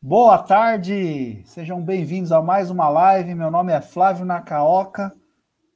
[0.00, 3.34] Boa tarde, sejam bem-vindos a mais uma live.
[3.34, 5.12] Meu nome é Flávio Nakaoka.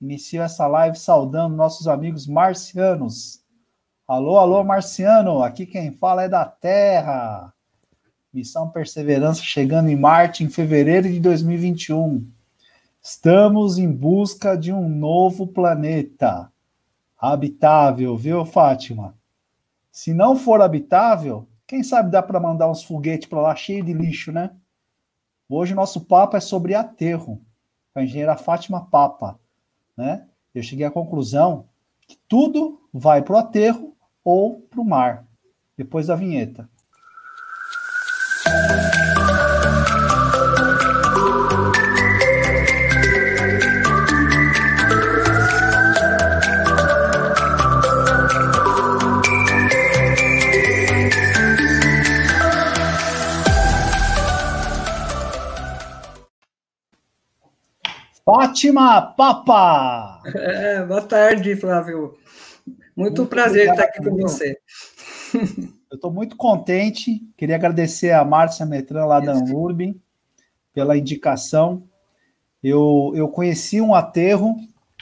[0.01, 3.43] Inicio essa live saudando nossos amigos marcianos.
[4.07, 7.53] Alô, alô, marciano, aqui quem fala é da Terra.
[8.33, 12.25] Missão Perseverança chegando em Marte em fevereiro de 2021.
[13.03, 16.49] Estamos em busca de um novo planeta
[17.19, 19.17] habitável, viu, Fátima?
[19.91, 23.95] Se não for habitável, quem sabe dá para mandar uns foguetes para lá cheio de
[23.95, 24.51] lixo, né?
[25.49, 27.43] Hoje o nosso papo é sobre aterro,
[27.95, 29.41] com a engenheira Fátima Papa,
[29.97, 30.29] né?
[30.55, 31.67] Eu cheguei à conclusão
[32.07, 35.27] que tudo vai para o aterro ou para o mar,
[35.75, 36.69] depois da vinheta.
[58.53, 60.21] Fátima Papa!
[60.27, 62.19] É, boa tarde, Flávio.
[62.95, 64.59] Muito, muito prazer obrigado, estar aqui com você.
[65.91, 67.23] Eu estou muito contente.
[67.35, 69.27] Queria agradecer a Márcia Metran, lá Isso.
[69.27, 69.99] da Anurb,
[70.75, 71.89] pela indicação.
[72.63, 74.55] Eu, eu conheci um aterro.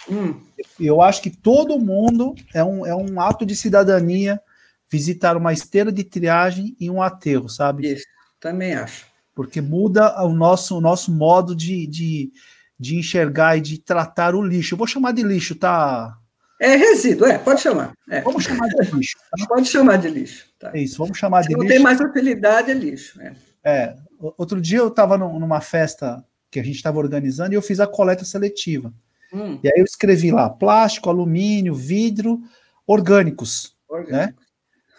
[0.08, 0.40] Hum.
[0.78, 4.40] Eu acho que todo mundo é um, é um ato de cidadania
[4.88, 7.94] visitar uma esteira de triagem e um aterro, sabe?
[7.94, 8.06] Isso,
[8.38, 9.06] também acho.
[9.34, 12.32] Porque muda o nosso, o nosso modo de, de
[12.80, 14.72] de enxergar e de tratar o lixo.
[14.72, 16.16] Eu vou chamar de lixo, tá?
[16.58, 17.92] É resíduo, é, pode chamar.
[18.10, 18.22] É.
[18.22, 19.18] Vamos chamar de lixo.
[19.18, 19.46] Tá?
[19.48, 20.46] Pode chamar de lixo.
[20.58, 20.70] Tá.
[20.74, 21.74] É isso, vamos chamar Se de não lixo.
[21.74, 23.20] Não tem mais utilidade, é lixo.
[23.20, 23.34] É.
[23.64, 23.96] é.
[24.18, 27.86] Outro dia eu estava numa festa que a gente estava organizando e eu fiz a
[27.86, 28.92] coleta seletiva.
[29.32, 29.58] Hum.
[29.62, 32.42] E aí eu escrevi lá plástico, alumínio, vidro,
[32.86, 33.74] orgânicos.
[33.88, 34.12] Orgânico.
[34.12, 34.34] Né?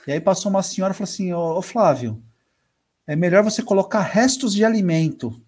[0.07, 2.23] E aí passou uma senhora e falou assim: Ô, ô Flávio,
[3.05, 5.39] é melhor você colocar restos de alimento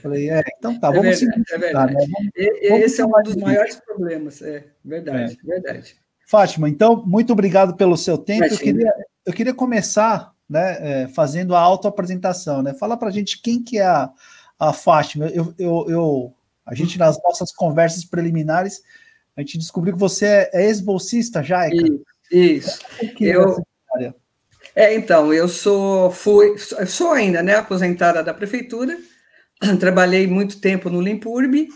[0.00, 1.94] falei, é, então tá, é vamos É verdade.
[1.94, 2.06] Né?
[2.10, 5.46] Vamos, Esse vamos é um dos maiores problemas, é verdade, é.
[5.46, 5.96] verdade.
[6.26, 8.44] Fátima, então, muito obrigado pelo seu tempo.
[8.44, 8.92] Eu queria,
[9.24, 12.62] eu queria começar né, é, fazendo a autoapresentação.
[12.62, 12.74] Né?
[12.74, 14.10] Fala para a gente quem que é a,
[14.58, 15.26] a Fátima.
[15.28, 16.34] Eu, eu, eu,
[16.66, 18.82] a gente, nas nossas conversas preliminares,
[19.36, 21.76] a gente descobriu que você é, é ex-bolsista, Jaica.
[21.76, 22.04] Isso.
[22.30, 22.78] isso.
[23.20, 23.62] Eu,
[24.74, 28.98] é, então, eu sou, fui, sou ainda né, aposentada da prefeitura,
[29.80, 31.68] trabalhei muito tempo no Limpurb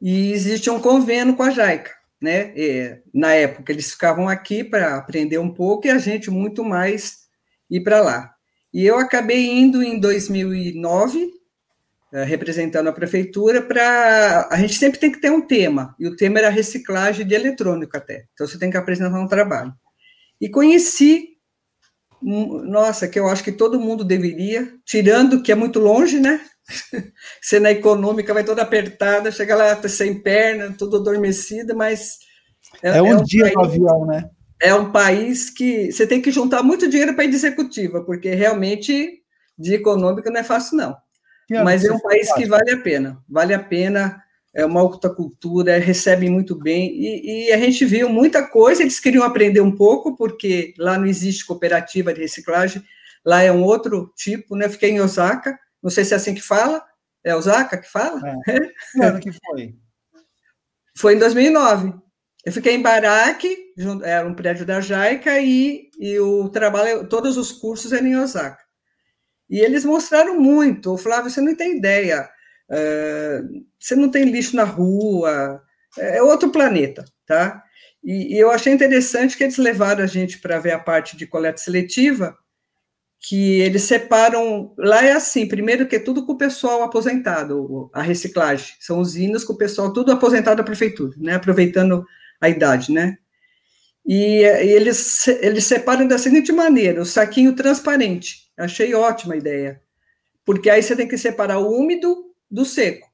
[0.00, 1.90] e existe um convênio com a JAICA,
[2.20, 2.52] né?
[2.56, 7.20] E, na época eles ficavam aqui para aprender um pouco e a gente muito mais
[7.70, 8.34] ir para lá.
[8.72, 11.32] E eu acabei indo em 2009,
[12.12, 14.48] eh, representando a prefeitura, para.
[14.50, 17.96] A gente sempre tem que ter um tema, e o tema era reciclagem de eletrônico
[17.96, 18.26] até.
[18.32, 19.72] Então você tem que apresentar um trabalho.
[20.40, 21.36] E conheci,
[22.22, 26.40] nossa, que eu acho que todo mundo deveria, tirando que é muito longe, né?
[27.40, 32.18] cena econômica vai toda apertada, chega lá sem perna, tudo adormecida, mas.
[32.82, 34.30] É, é um, é um dia país, no avião, né?
[34.60, 38.34] É um país que você tem que juntar muito dinheiro para ir de executiva, porque
[38.34, 39.20] realmente
[39.58, 40.96] de econômica não é fácil, não.
[41.64, 44.22] Mas é um país que vale a pena, vale a pena,
[44.54, 49.00] é uma alta cultura, recebe muito bem, e, e, a gente viu muita coisa, eles
[49.00, 52.82] queriam aprender um pouco, porque lá não existe cooperativa de reciclagem,
[53.24, 54.68] lá é um outro tipo, né?
[54.68, 56.84] Fiquei em Osaka, não sei se é assim que fala.
[57.24, 58.20] É Osaka que fala?
[58.48, 58.60] É.
[58.60, 59.74] Que ano que foi?
[60.96, 61.94] Foi em 2009.
[62.44, 63.54] Eu fiquei em Baraque,
[64.02, 68.62] era um prédio da Jaica, e, e o trabalho, todos os cursos eram em Osaka.
[69.48, 70.92] E eles mostraram muito.
[70.94, 72.28] O Flávio, você não tem ideia.
[72.70, 75.60] Uh, você não tem lixo na rua.
[75.98, 77.62] É outro planeta, tá?
[78.02, 81.26] E, e eu achei interessante que eles levaram a gente para ver a parte de
[81.26, 82.36] coleta seletiva,
[83.20, 84.72] que eles separam.
[84.78, 88.74] Lá é assim: primeiro que é tudo com o pessoal aposentado, a reciclagem.
[88.80, 91.34] São usinas com o pessoal tudo aposentado da prefeitura, né?
[91.34, 92.04] Aproveitando
[92.40, 93.18] a idade, né?
[94.06, 98.50] E, e eles, eles separam da seguinte maneira: o saquinho transparente.
[98.58, 99.80] Achei ótima ideia.
[100.44, 103.08] Porque aí você tem que separar o úmido do seco.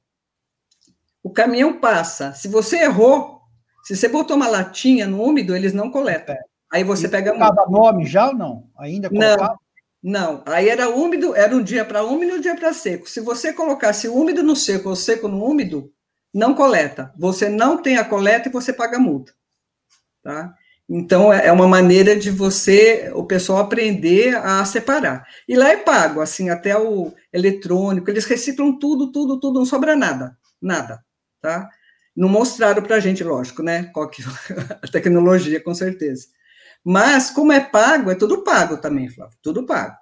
[1.21, 2.33] O caminhão passa.
[2.33, 3.41] Se você errou,
[3.83, 6.35] se você botou uma latinha no úmido, eles não coletam.
[6.35, 6.39] É.
[6.71, 7.37] Aí você e pega.
[7.37, 8.69] Cada nome já ou não?
[8.77, 9.53] Ainda colocava?
[9.53, 9.66] Não.
[10.01, 13.09] Não, aí era úmido, era um dia para úmido e um dia para seco.
[13.09, 15.91] Se você colocasse úmido no seco ou seco no úmido,
[16.33, 17.11] não coleta.
[17.17, 19.33] Você não tem a coleta e você paga multa.
[20.23, 20.53] Tá?
[20.89, 25.27] Então, é, é uma maneira de você, o pessoal aprender a separar.
[25.47, 29.95] E lá é pago, assim, até o eletrônico, eles reciclam tudo, tudo, tudo, não sobra
[29.95, 31.03] nada, nada,
[31.41, 31.69] tá?
[32.15, 33.91] Não mostraram para a gente, lógico, né?
[33.93, 34.23] Qual que
[34.81, 36.27] a tecnologia, com certeza.
[36.89, 39.97] Mas, como é pago, é tudo pago também, Flávio, tudo pago.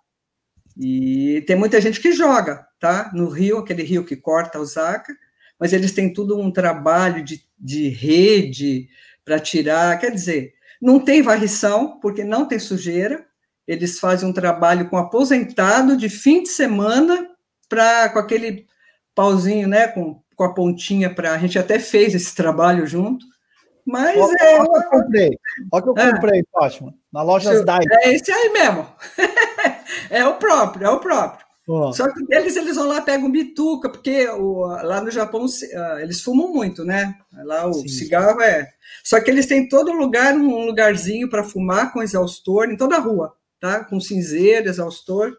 [0.77, 3.09] E tem muita gente que joga, tá?
[3.11, 5.11] No rio, aquele rio que corta Osaka,
[5.59, 8.87] mas eles têm tudo um trabalho de, de rede
[9.25, 9.97] para tirar.
[9.97, 13.25] Quer dizer, não tem varrição, porque não tem sujeira.
[13.67, 17.31] Eles fazem um trabalho com aposentado de fim de semana,
[17.67, 18.67] pra, com aquele
[19.15, 19.87] pauzinho, né?
[19.87, 21.33] Com, com a pontinha para.
[21.33, 23.25] A gente até fez esse trabalho junto.
[23.85, 24.59] Mas olha, é.
[24.59, 25.39] Olha que eu comprei.
[25.71, 26.13] Olha que eu ah.
[26.13, 26.93] comprei, ah, Fátima.
[27.13, 27.83] Na loja Dai.
[28.03, 28.87] É esse aí mesmo.
[30.09, 31.45] é o próprio, é o próprio.
[31.67, 31.91] Oh.
[31.93, 36.21] Só que eles, eles vão lá, pegam bituca, porque o, lá no Japão uh, eles
[36.21, 37.15] fumam muito, né?
[37.43, 37.87] Lá o Sim.
[37.87, 38.71] cigarro é.
[39.03, 42.99] Só que eles têm todo lugar um lugarzinho para fumar com exaustor, em toda a
[42.99, 43.83] rua, tá?
[43.83, 45.35] Com cinzeiro, exaustor.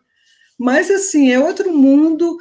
[0.59, 2.37] Mas, assim, é outro mundo,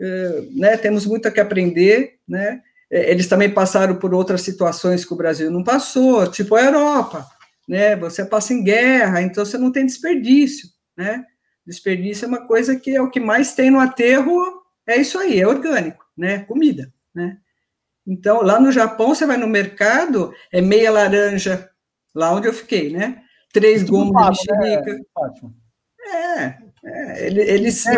[0.00, 0.76] uh, né?
[0.76, 2.60] Temos muito a que aprender, né?
[2.92, 7.26] É, eles também passaram por outras situações que o Brasil não passou, tipo a Europa,
[7.66, 7.96] né?
[7.96, 11.24] Você passa em guerra, então você não tem desperdício, né?
[11.66, 14.34] Desperdício é uma coisa que é o que mais tem no aterro,
[14.86, 16.40] é isso aí, é orgânico, né?
[16.40, 17.38] Comida, né?
[18.06, 21.70] Então, lá no Japão, você vai no mercado, é meia laranja,
[22.14, 23.22] lá onde eu fiquei, né?
[23.54, 24.92] Três gomos de né, mexerica.
[24.92, 25.02] Né?
[26.04, 27.86] É, é, eles...
[27.86, 27.96] É,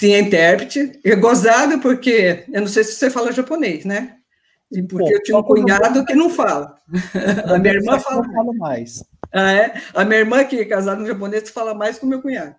[0.00, 4.16] tinha intérprete, é gozado porque, eu não sei se você fala japonês, né?
[4.88, 6.74] Porque eu tinha um cunhado que não fala.
[7.44, 8.24] A minha irmã fala.
[8.54, 9.04] mais.
[9.30, 9.74] Ah, é?
[9.92, 12.54] A minha irmã, que é casada no japonês, fala mais com o meu cunhado.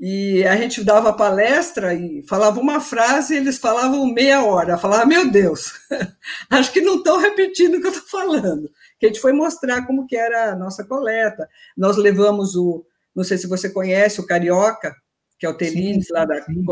[0.00, 4.72] E a gente dava palestra e falava uma frase e eles falavam meia hora.
[4.72, 5.72] Eu falava, meu Deus,
[6.48, 8.70] acho que não estão repetindo o que eu estou falando.
[8.98, 11.46] Que a gente foi mostrar como que era a nossa coleta.
[11.76, 14.94] Nós levamos o, não sei se você conhece, o Carioca,
[15.38, 16.42] que é o Telines lá da...
[16.42, 16.64] Sim,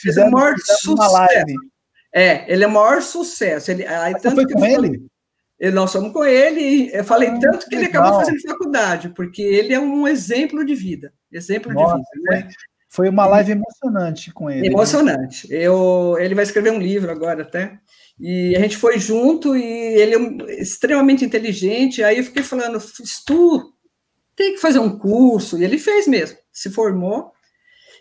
[0.00, 1.44] fizer, o maior sucesso.
[2.14, 3.70] É, ele é o maior sucesso.
[3.70, 5.06] Ele, aí, tanto foi com ele?
[5.72, 7.78] Nós fomos com ele e eu falei ah, tanto que legal.
[7.78, 11.12] ele acabou fazendo faculdade, porque ele é um exemplo de vida.
[11.30, 12.48] Exemplo Nossa, de vida, né?
[12.90, 14.62] Foi uma live emocionante com ele.
[14.62, 14.66] Né?
[14.66, 15.46] Emocionante.
[15.50, 17.78] Eu, ele vai escrever um livro agora até.
[18.20, 22.02] E a gente foi junto e ele é extremamente inteligente.
[22.02, 22.78] Aí eu fiquei falando,
[23.24, 23.72] tu
[24.36, 25.56] tem que fazer um curso.
[25.58, 27.32] E ele fez mesmo, se formou.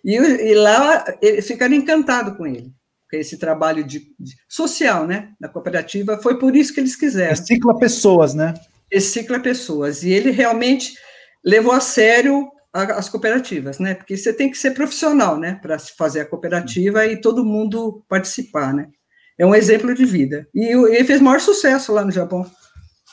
[0.03, 1.05] E, e lá
[1.43, 2.73] ficaram encantados com ele
[3.13, 7.31] esse trabalho de, de, social, né, da cooperativa, foi por isso que eles quiseram.
[7.31, 8.53] Recicla pessoas, né?
[8.91, 10.03] Recicla pessoas.
[10.03, 10.93] E ele realmente
[11.43, 13.95] levou a sério a, as cooperativas, né?
[13.95, 18.73] Porque você tem que ser profissional, né, para fazer a cooperativa e todo mundo participar,
[18.73, 18.87] né?
[19.37, 20.47] É um exemplo de vida.
[20.53, 22.49] E ele fez maior sucesso lá no Japão,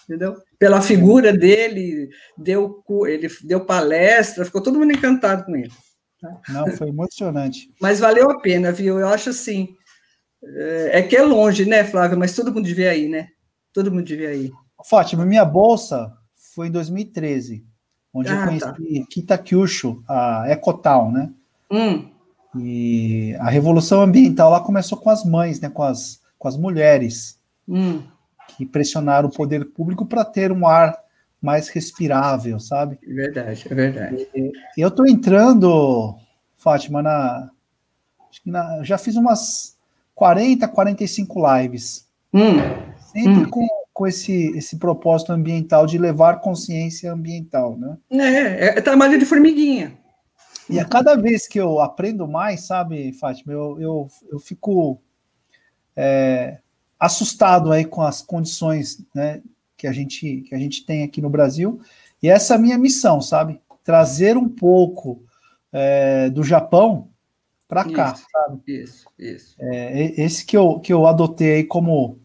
[0.04, 0.36] entendeu?
[0.58, 5.72] Pela figura dele, deu, ele deu palestra, ficou todo mundo encantado com ele.
[6.48, 7.70] Não, foi emocionante.
[7.80, 8.98] Mas valeu a pena, viu?
[8.98, 9.76] Eu acho assim,
[10.42, 12.18] é, é que é longe, né, Flávio?
[12.18, 13.28] Mas todo mundo devia ir, né?
[13.72, 14.52] Todo mundo devia ir.
[14.84, 16.12] Fátima, minha bolsa
[16.54, 17.64] foi em 2013,
[18.12, 19.06] onde ah, eu conheci tá.
[19.10, 21.32] Kitakyushu, a Ecotown, né?
[21.70, 22.10] Hum.
[22.56, 25.68] E a revolução ambiental lá começou com as mães, né?
[25.68, 27.38] Com as, com as mulheres,
[27.68, 28.02] hum.
[28.56, 30.98] que pressionaram o poder público para ter um ar
[31.40, 32.98] mais respirável, sabe?
[33.02, 34.28] É verdade, é verdade.
[34.76, 36.16] Eu estou entrando,
[36.56, 37.50] Fátima, na,
[38.44, 38.82] na.
[38.82, 39.76] Já fiz umas
[40.14, 42.08] 40, 45 lives.
[42.34, 42.58] Hum,
[43.12, 43.50] sempre hum.
[43.50, 47.96] Com, com esse, esse propósito ambiental de levar consciência ambiental, né?
[48.10, 49.96] É, é trabalho de formiguinha.
[50.68, 55.00] E a cada vez que eu aprendo mais, sabe, Fátima, eu, eu, eu fico
[55.96, 56.58] é,
[57.00, 59.40] assustado aí com as condições né,
[59.78, 61.80] que, a gente, que a gente tem aqui no Brasil.
[62.20, 63.60] E essa é a minha missão, sabe?
[63.84, 65.24] Trazer um pouco
[65.72, 67.08] é, do Japão
[67.68, 68.60] para cá, sabe?
[68.66, 69.56] Isso, isso.
[69.60, 72.18] É, esse que eu, que eu adotei como,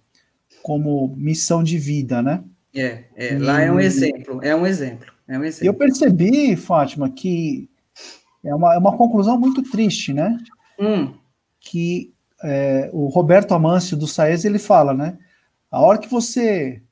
[0.63, 2.43] como missão de vida, né?
[2.75, 5.67] É, é lá é um exemplo, é um exemplo, é um exemplo.
[5.67, 7.69] Eu percebi, Fátima, que
[8.43, 10.36] é uma, é uma conclusão muito triste, né?
[10.79, 11.13] Hum.
[11.60, 12.12] Que
[12.43, 15.19] é, o Roberto Amâncio do Saez, ele fala, né?
[15.69, 16.83] A hora que você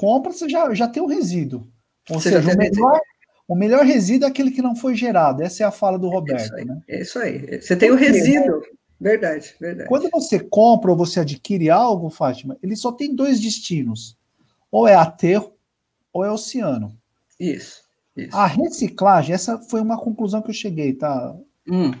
[0.00, 1.68] compra, você já, já tem um resíduo.
[2.08, 3.00] Ou você seja, o melhor,
[3.46, 5.42] o melhor resíduo é aquele que não foi gerado.
[5.42, 6.40] Essa é a fala do Roberto.
[6.40, 6.64] É isso aí.
[6.64, 6.82] Né?
[6.88, 7.60] É isso aí.
[7.60, 8.62] Você tem o resíduo.
[8.98, 9.88] Verdade, verdade.
[9.90, 14.16] Quando você compra ou você adquire algo, Fátima, ele só tem dois destinos:
[14.70, 15.52] ou é aterro
[16.12, 16.96] ou é oceano.
[17.38, 17.82] Isso,
[18.16, 18.34] isso.
[18.34, 21.36] A reciclagem, essa foi uma conclusão que eu cheguei, tá?
[21.68, 21.92] Hum.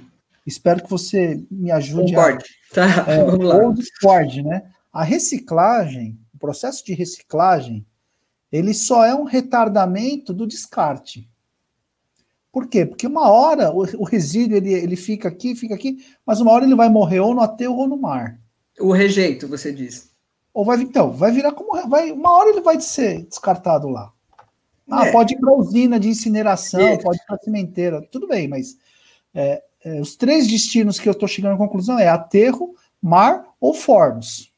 [0.46, 2.14] Espero que você me ajude.
[2.14, 2.44] Concorde.
[2.72, 3.56] A, tá, é, vamos lá.
[3.56, 4.70] Ou discorde, né?
[4.90, 7.86] A reciclagem, o processo de reciclagem,
[8.50, 11.28] ele só é um retardamento do descarte.
[12.52, 12.84] Por quê?
[12.84, 16.64] Porque uma hora o, o, resíduo ele, ele fica aqui, fica aqui, mas uma hora
[16.64, 18.40] ele vai morrer ou no aterro ou no mar.
[18.78, 20.10] O rejeito, você diz.
[20.52, 24.12] Ou vai então, vai virar como vai, uma hora ele vai ser descartado lá.
[24.90, 25.12] Ah, é.
[25.12, 26.98] pode ir para usina de incineração, é.
[26.98, 28.76] pode ir para cimenteira, tudo bem, mas
[29.32, 33.72] é, é, os três destinos que eu estou chegando à conclusão é aterro, mar ou
[33.72, 34.52] fornos.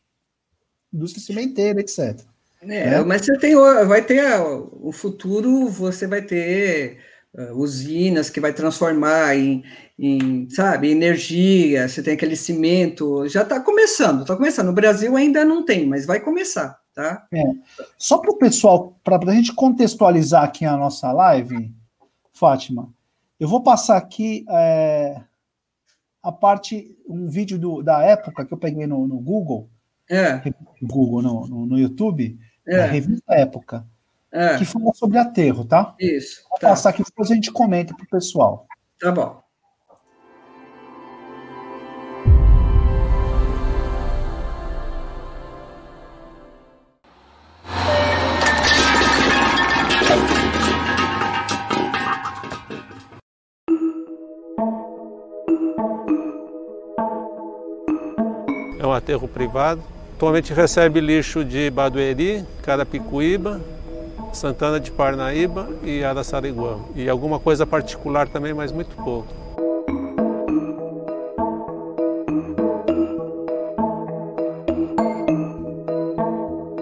[0.90, 2.20] Indústria cimenteira, etc.
[2.62, 3.02] É, né?
[3.02, 6.98] Mas você tem, vai ter o futuro, você vai ter
[7.34, 9.64] uh, usinas que vai transformar em,
[9.98, 14.66] em, sabe, energia, você tem aquele cimento, já está começando, está começando.
[14.66, 17.26] No Brasil ainda não tem, mas vai começar, tá?
[17.32, 17.42] É.
[17.98, 21.72] Só para o pessoal, para a gente contextualizar aqui a nossa live,
[22.32, 22.88] Fátima,
[23.40, 25.20] eu vou passar aqui é,
[26.22, 29.68] a parte, um vídeo do, da época que eu peguei no, no Google,
[30.08, 30.42] é.
[30.80, 32.86] Google, no, no, no YouTube, é.
[32.86, 33.84] revista Época,
[34.30, 34.56] é.
[34.56, 35.94] que fala sobre aterro, tá?
[35.98, 36.42] Isso.
[36.48, 36.68] Vou tá.
[36.68, 38.66] passar aqui, depois a gente comenta para o pessoal.
[38.98, 39.42] Tá bom.
[58.78, 59.82] É um aterro privado
[60.22, 63.60] Atualmente recebe lixo de Badueri, Carapicuíba,
[64.32, 66.84] Santana de Parnaíba e Araçariguama.
[66.94, 69.26] E alguma coisa particular também, mas muito pouco.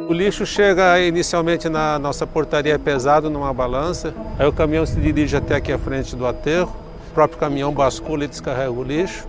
[0.06, 5.35] O lixo chega inicialmente na nossa portaria pesado numa balança, aí o caminhão se dirige
[5.35, 6.76] até aqui à frente do aterro,
[7.11, 9.26] o próprio caminhão bascula e descarrega o lixo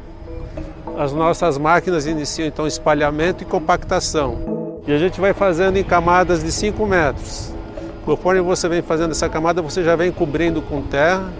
[0.97, 4.81] as nossas máquinas iniciam então espalhamento e compactação.
[4.87, 7.53] E a gente vai fazendo em camadas de 5 metros.
[8.05, 11.31] Conforme você vem fazendo essa camada, você já vem cobrindo com terra,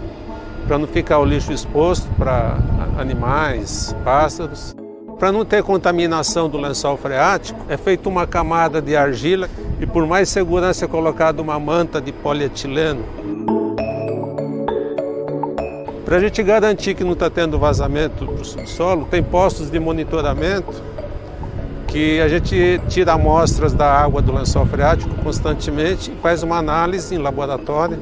[0.66, 2.56] para não ficar o lixo exposto para
[2.98, 4.74] animais, pássaros.
[5.18, 9.48] Para não ter contaminação do lençol freático, é feita uma camada de argila
[9.80, 13.04] e por mais segurança é colocada uma manta de polietileno
[16.12, 19.80] para a gente garantir que não está tendo vazamento para o subsolo, tem postos de
[19.80, 20.82] monitoramento
[21.88, 27.14] que a gente tira amostras da água do lençol freático constantemente e faz uma análise
[27.14, 27.98] em laboratório.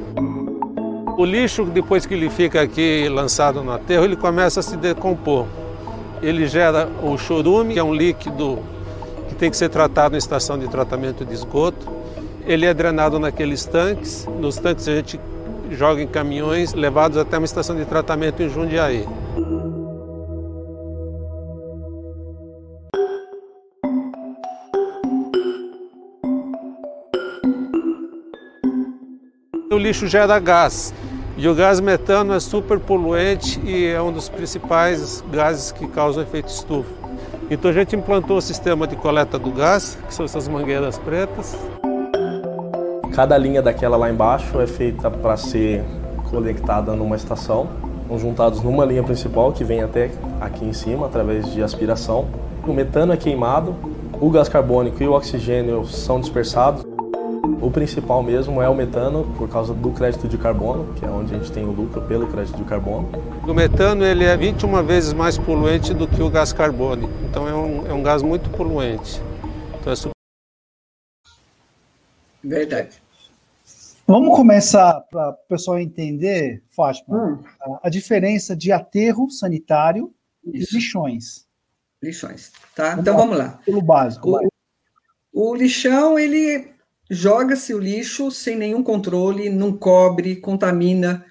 [1.17, 5.45] O lixo, depois que ele fica aqui lançado no aterro, ele começa a se decompor.
[6.21, 8.59] Ele gera o chorume, que é um líquido
[9.29, 11.87] que tem que ser tratado em estação de tratamento de esgoto.
[12.45, 14.27] Ele é drenado naqueles tanques.
[14.37, 15.17] Nos tanques a gente
[15.75, 19.05] joga em caminhões levados até uma estação de tratamento em Jundiaí.
[29.71, 30.93] O lixo gera gás
[31.37, 36.21] e o gás metano é super poluente e é um dos principais gases que causam
[36.21, 36.91] efeito estufa.
[37.49, 41.57] Então a gente implantou o sistema de coleta do gás, que são essas mangueiras pretas.
[43.13, 45.83] Cada linha daquela lá embaixo é feita para ser
[46.29, 47.67] conectada numa estação,
[48.07, 52.25] são juntados numa linha principal que vem até aqui em cima através de aspiração.
[52.65, 53.75] O metano é queimado,
[54.19, 56.85] o gás carbônico e o oxigênio são dispersados.
[57.61, 61.35] O principal mesmo é o metano por causa do crédito de carbono, que é onde
[61.35, 63.09] a gente tem o lucro pelo crédito de carbono.
[63.45, 67.53] O metano ele é 21 vezes mais poluente do que o gás carbônico, então é
[67.53, 69.21] um, é um gás muito poluente.
[69.79, 70.20] Então é super
[72.43, 73.01] Verdade.
[74.07, 77.43] Vamos começar para o pessoal entender, Fátima, hum.
[77.81, 80.13] a, diferença de aterro sanitário
[80.45, 80.75] Isso.
[80.75, 81.47] e lixões.
[82.03, 82.89] Lixões, tá?
[82.89, 83.59] Vamos então lá, vamos lá.
[83.63, 84.37] Pelo básico.
[85.31, 86.73] O, o lixão, ele
[87.09, 91.25] joga-se o lixo sem nenhum controle, não cobre, contamina.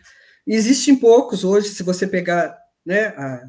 [0.47, 3.45] Existem poucos hoje, se você pegar né, a,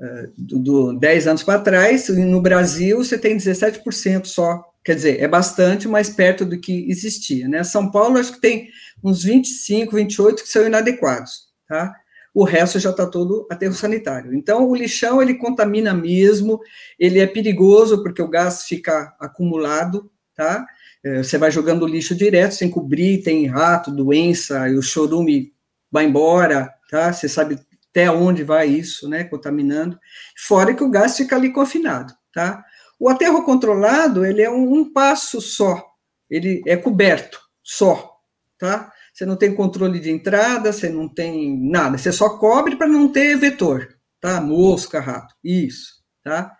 [0.00, 5.20] a, do, do 10 anos para trás, no Brasil você tem 17% só Quer dizer,
[5.20, 7.64] é bastante mais perto do que existia, né?
[7.64, 8.68] São Paulo, acho que tem
[9.02, 11.94] uns 25, 28 que são inadequados, tá?
[12.34, 14.34] O resto já está todo aterro sanitário.
[14.34, 16.60] Então, o lixão, ele contamina mesmo,
[16.98, 20.66] ele é perigoso porque o gás fica acumulado, tá?
[21.02, 25.52] É, você vai jogando lixo direto, sem cobrir, tem rato, doença, e o chorume
[25.90, 27.10] vai embora, tá?
[27.10, 27.58] Você sabe
[27.90, 29.24] até onde vai isso, né?
[29.24, 29.98] Contaminando.
[30.36, 32.64] Fora que o gás fica ali confinado, tá?
[33.04, 35.86] O aterro controlado, ele é um, um passo só,
[36.30, 38.16] ele é coberto só,
[38.58, 38.90] tá?
[39.12, 43.12] Você não tem controle de entrada, você não tem nada, você só cobre para não
[43.12, 44.40] ter vetor, tá?
[44.40, 46.56] Mosca, rato, isso, tá?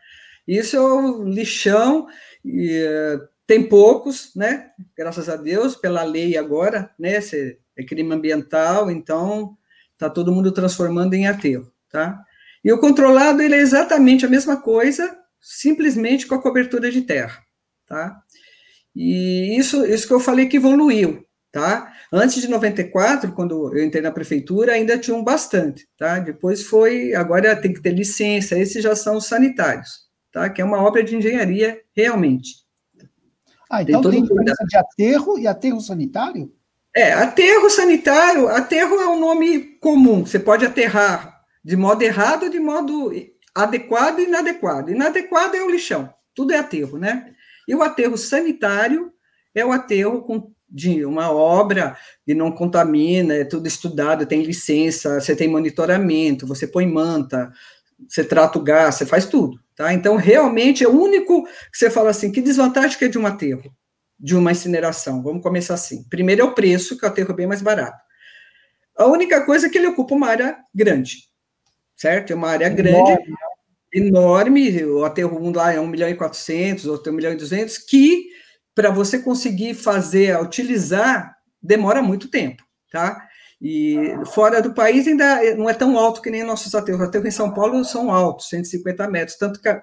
[0.46, 2.08] Isso é o lixão,
[2.44, 4.70] e, uh, tem poucos, né?
[4.94, 7.22] Graças a Deus, pela lei agora, né?
[7.22, 9.56] Cê, é crime ambiental, então
[9.96, 12.22] tá todo mundo transformando em aterro, tá?
[12.62, 17.44] E o controlado, ele é exatamente a mesma coisa, simplesmente com a cobertura de terra,
[17.86, 18.18] tá?
[18.96, 21.22] E isso, isso que eu falei que evoluiu,
[21.52, 21.92] tá?
[22.10, 26.18] Antes de 94, quando eu entrei na prefeitura, ainda tinham bastante, tá?
[26.18, 30.48] Depois foi, agora tem que ter licença, esses já são os sanitários, tá?
[30.48, 32.64] Que é uma obra de engenharia realmente.
[33.70, 36.50] Ah, então tem, tem diferença de aterro e aterro sanitário?
[36.96, 41.34] É, aterro sanitário, aterro é um nome comum, você pode aterrar
[41.64, 43.10] de modo errado, de modo
[43.54, 44.90] adequado e inadequado.
[44.90, 47.32] Inadequado é o lixão, tudo é aterro, né?
[47.68, 49.12] E o aterro sanitário
[49.54, 51.96] é o aterro com de uma obra
[52.26, 57.52] que não contamina, é tudo estudado, tem licença, você tem monitoramento, você põe manta,
[58.08, 59.92] você trata o gás, você faz tudo, tá?
[59.92, 63.24] Então, realmente, é o único que você fala assim, que desvantagem que é de um
[63.24, 63.72] aterro,
[64.18, 65.22] de uma incineração?
[65.22, 66.02] Vamos começar assim.
[66.08, 68.02] Primeiro é o preço, que o aterro é bem mais barato.
[68.96, 71.28] A única coisa é que ele ocupa uma área grande,
[71.96, 72.32] certo?
[72.32, 73.12] É uma área grande,
[73.92, 77.36] enorme, enorme o aterro 1 lá é 1 milhão e 400, outro 1 milhão e
[77.36, 78.26] 200, que
[78.74, 83.28] para você conseguir fazer, utilizar, demora muito tempo, tá?
[83.60, 83.96] E
[84.26, 87.00] fora do país ainda não é tão alto que nem nossos aterros.
[87.00, 89.38] Aterros em São Paulo são altos, 150 metros.
[89.38, 89.74] Tanto que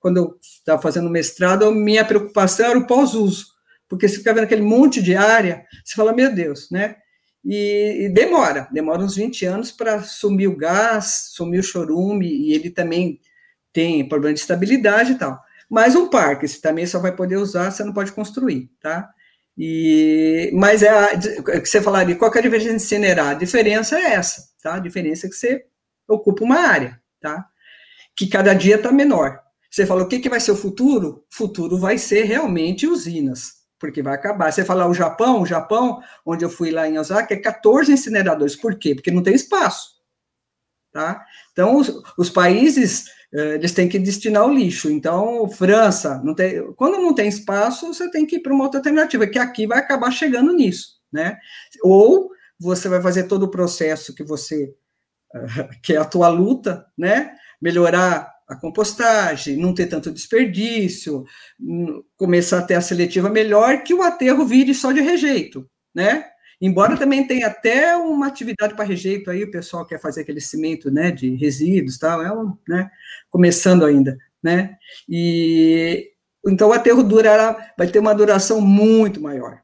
[0.00, 3.46] quando eu estava fazendo mestrado, minha preocupação era o pós-uso.
[3.88, 6.96] Porque você fica vendo aquele monte de área, você fala, meu Deus, né?
[7.50, 12.52] E, e demora, demora uns 20 anos para sumir o gás, sumir o chorume, e
[12.52, 13.18] ele também
[13.72, 15.40] tem problema de estabilidade e tal.
[15.70, 19.08] Mas um parque, você também só vai poder usar, você não pode construir, tá?
[19.56, 23.28] E, mas é a, que você falaria, qual é a de incinerar?
[23.28, 24.74] A diferença é essa, tá?
[24.74, 25.64] A diferença é que você
[26.06, 27.46] ocupa uma área, tá?
[28.14, 29.40] Que cada dia está menor.
[29.70, 31.24] Você fala, o que, que vai ser o futuro?
[31.32, 34.52] O futuro vai ser realmente usinas, porque vai acabar.
[34.52, 38.56] Você fala o Japão, o Japão, onde eu fui lá em Osaka, é 14 incineradores.
[38.56, 38.94] Por quê?
[38.94, 39.96] Porque não tem espaço,
[40.92, 41.24] tá?
[41.52, 44.90] Então, os, os países eh, eles têm que destinar o lixo.
[44.90, 48.80] Então, França, não tem, quando não tem espaço, você tem que ir para uma outra
[48.80, 51.38] alternativa, que aqui vai acabar chegando nisso, né?
[51.82, 54.74] Ou você vai fazer todo o processo que você
[55.82, 57.32] que é a tua luta, né?
[57.60, 61.24] Melhorar a compostagem, não ter tanto desperdício,
[62.16, 66.24] começar a ter a seletiva melhor, que o aterro vire só de rejeito, né?
[66.60, 70.90] Embora também tenha até uma atividade para rejeito aí, o pessoal quer fazer aquele cimento,
[70.90, 72.90] né, de resíduos, tal, é um, né,
[73.30, 74.76] começando ainda, né,
[75.08, 76.10] e
[76.44, 77.06] então o aterro
[77.76, 79.60] vai ter uma duração muito maior,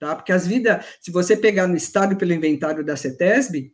[0.00, 3.70] tá, porque as vidas, se você pegar no estado pelo inventário da CETESB,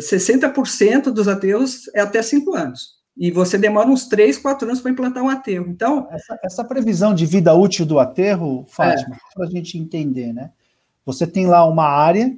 [0.00, 4.90] 60% dos aterros é até 5 anos, e você demora uns 3, 4 anos para
[4.90, 6.06] implantar um aterro, então...
[6.10, 9.18] Essa, essa, previsão de vida útil do aterro, Fátima, é.
[9.34, 10.50] para a gente entender, né,
[11.04, 12.36] você tem lá uma área.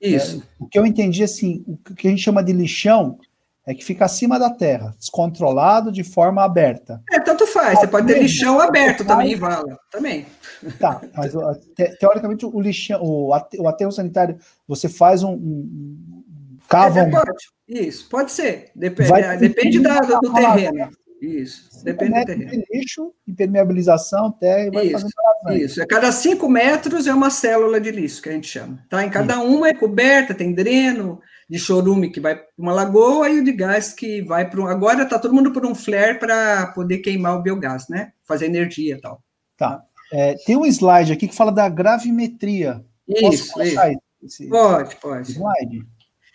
[0.00, 0.38] Isso.
[0.38, 3.18] É, o que eu entendi assim, o que a gente chama de lixão
[3.66, 7.02] é que fica acima da terra, descontrolado de forma aberta.
[7.10, 7.78] É, tanto faz.
[7.78, 9.78] Você pode ter lixão aberto também, vala.
[9.90, 10.26] Também.
[10.78, 11.32] Tá, mas
[11.74, 17.30] te, teoricamente o lixão, o, aterro sanitário, você faz um, um cava é, pode.
[17.70, 18.72] Isso, pode ser.
[18.74, 20.90] Dep é, depende da, do terreno.
[21.22, 22.64] Isso, depende do terreno.
[22.72, 25.06] lixo, impermeabilização, terra e vai isso,
[25.46, 28.84] fazendo Isso, a cada cinco metros é uma célula de lixo, que a gente chama.
[28.88, 29.04] Tá?
[29.04, 33.38] Em cada uma é coberta, tem dreno de chorume que vai para uma lagoa e
[33.38, 34.66] o de gás que vai para um...
[34.66, 38.12] Agora está todo mundo por um flare para poder queimar o biogás, né?
[38.24, 39.22] Fazer energia e tal.
[39.56, 39.82] Tá.
[40.12, 42.84] É, tem um slide aqui que fala da gravimetria.
[43.06, 44.48] Isso, isso.
[44.48, 45.32] Pode, pode.
[45.32, 45.86] Slide?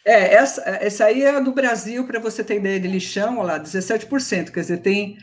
[0.06, 3.60] É, essa, essa aí é do Brasil, para você ter ideia de lixão, olha lá,
[3.60, 4.52] 17%.
[4.52, 5.18] Quer dizer, tem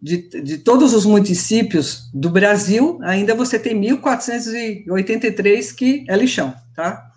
[0.00, 7.10] de, de todos os municípios do Brasil, ainda você tem 1.483 que é lixão, tá?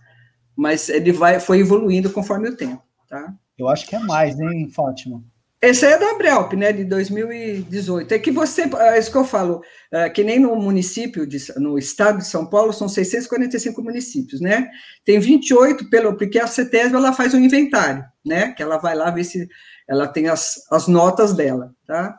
[0.56, 3.34] Mas ele vai, foi evoluindo conforme o tempo, tá?
[3.58, 5.24] Eu acho que é mais, hein, Fátima?
[5.68, 8.14] Esse é da Abrelp, né, de 2018.
[8.14, 11.78] É que você, é isso que eu falo, é, que nem no município, de, no
[11.78, 14.70] estado de São Paulo, são 645 municípios, né?
[15.04, 18.52] Tem 28, pelo, porque a CETESB, ela faz um inventário, né?
[18.52, 19.48] Que ela vai lá ver se
[19.88, 22.16] ela tem as, as notas dela, tá?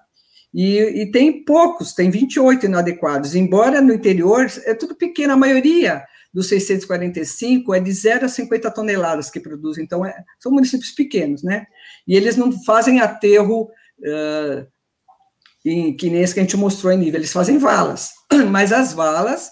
[0.53, 6.03] E, e tem poucos, tem 28 inadequados, embora no interior é tudo pequeno, a maioria
[6.33, 11.43] dos 645 é de 0 a 50 toneladas que produzem, então é, são municípios pequenos,
[11.43, 11.67] né?
[12.07, 14.67] E eles não fazem aterro uh,
[15.65, 18.13] em, que nem esse que a gente mostrou em nível, eles fazem valas,
[18.51, 19.51] mas as valas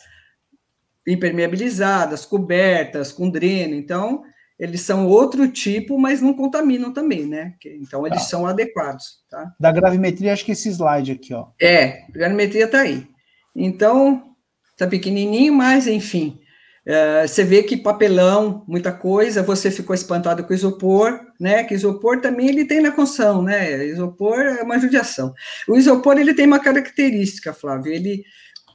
[1.06, 4.22] impermeabilizadas, cobertas, com dreno, então
[4.58, 7.54] eles são outro tipo, mas não contaminam também, né?
[7.64, 8.28] Então eles tá.
[8.28, 9.52] são adequados, tá?
[9.58, 11.48] Da gravimetria, acho que esse slide aqui, ó.
[11.60, 13.06] É, gravimetria tá aí.
[13.54, 14.34] Então,
[14.76, 16.38] tá pequenininho, mas enfim,
[16.86, 21.64] é, você vê que papelão, muita coisa, você ficou espantado com isopor, né?
[21.64, 23.84] Que isopor também ele tem na construção, né?
[23.86, 25.34] Isopor é uma judiação.
[25.68, 28.24] O isopor ele tem uma característica, Flávio, ele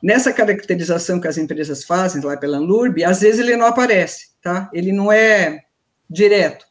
[0.01, 4.69] nessa caracterização que as empresas fazem lá pela Anlurb, às vezes ele não aparece, tá?
[4.73, 5.59] Ele não é
[6.09, 6.65] direto.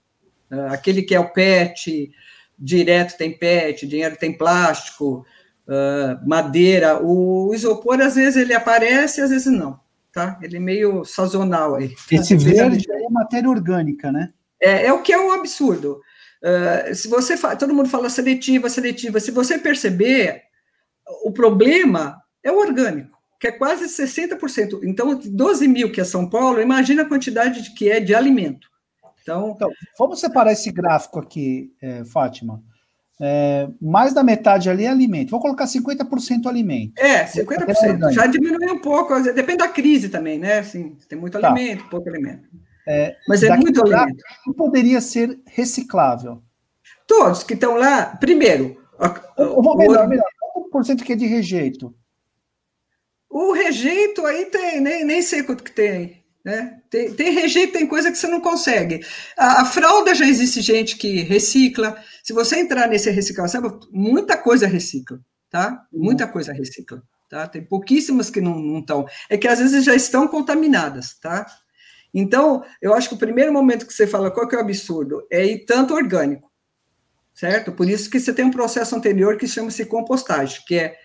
[0.50, 2.10] Uh, aquele que é o PET,
[2.58, 5.26] direto tem PET, dinheiro tem plástico,
[5.66, 7.02] uh, madeira.
[7.02, 9.78] O isopor, às vezes, ele aparece, às vezes não,
[10.12, 10.38] tá?
[10.42, 11.94] Ele é meio sazonal aí.
[12.10, 14.32] Esse verde é matéria orgânica, né?
[14.60, 16.00] É, é o que é o absurdo.
[16.42, 19.18] Uh, se você fala, todo mundo fala seletiva, seletiva.
[19.20, 20.42] Se você perceber,
[21.24, 24.80] o problema é o orgânico, que é quase 60%.
[24.84, 28.68] Então, 12 mil que é São Paulo, imagina a quantidade de, que é de alimento.
[29.22, 32.62] Então, então vamos separar esse gráfico aqui, é, Fátima.
[33.20, 35.30] É, mais da metade ali é alimento.
[35.30, 36.92] Vou colocar 50% alimento.
[36.96, 38.12] É, 50%.
[38.12, 40.58] Já diminui um pouco, depende da crise também, né?
[40.58, 41.50] Assim, tem muito tá.
[41.50, 42.48] alimento, pouco alimento.
[42.88, 44.24] É, Mas é muito alimento.
[44.42, 46.42] Que poderia ser reciclável?
[47.06, 48.82] Todos que estão lá, primeiro.
[49.36, 50.24] Eu vou melhor, o, melhor.
[50.54, 51.94] Quanto por cento que é de rejeito?
[53.28, 56.24] O rejeito aí tem, nem, nem sei quanto que tem.
[56.42, 56.80] Né?
[56.88, 59.04] Tem, tem rejeito, tem coisa que você não consegue.
[59.36, 62.02] A, a, fralda já existe gente que recicla.
[62.22, 65.20] Se você entrar nesse reciclação, muita coisa recicla,
[65.50, 65.86] tá?
[65.92, 66.32] Muita uhum.
[66.32, 67.46] coisa recicla, tá?
[67.46, 69.06] Tem pouquíssimas que não estão.
[69.28, 71.44] É que às vezes já estão contaminadas, tá?
[72.18, 75.26] Então, eu acho que o primeiro momento que você fala qual que é o absurdo
[75.30, 76.50] é ir tanto orgânico,
[77.32, 77.72] certo?
[77.72, 80.96] Por isso que você tem um processo anterior que chama-se compostagem, que é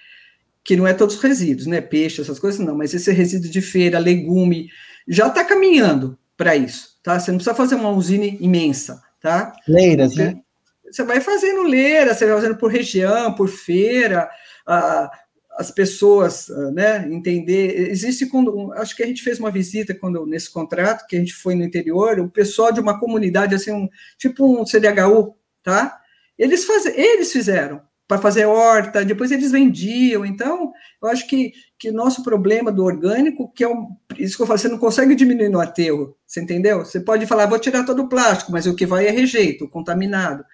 [0.66, 1.82] que não é todos os resíduos, né?
[1.82, 4.70] Peixe, essas coisas não, mas esse resíduo de feira, legume,
[5.08, 7.20] já está caminhando para isso, tá?
[7.20, 9.54] Você não precisa fazer uma usina imensa, tá?
[9.68, 10.42] Leiras, você, né?
[10.90, 14.30] Você vai fazendo leira, você vai fazendo por região, por feira,
[14.66, 15.12] a,
[15.58, 17.90] as pessoas, né, entender.
[17.90, 21.34] Existe quando, acho que a gente fez uma visita quando nesse contrato que a gente
[21.34, 23.88] foi no interior, o pessoal de uma comunidade assim, um,
[24.18, 26.00] tipo um CDHU, tá?
[26.38, 30.26] Eles faz, eles fizeram para fazer horta, depois eles vendiam.
[30.26, 34.48] Então, eu acho que que nosso problema do orgânico, que é um, isso que eu
[34.48, 36.80] falo, você não consegue diminuir no aterro, você entendeu?
[36.80, 40.46] Você pode falar, vou tirar todo o plástico, mas o que vai é rejeito, contaminado.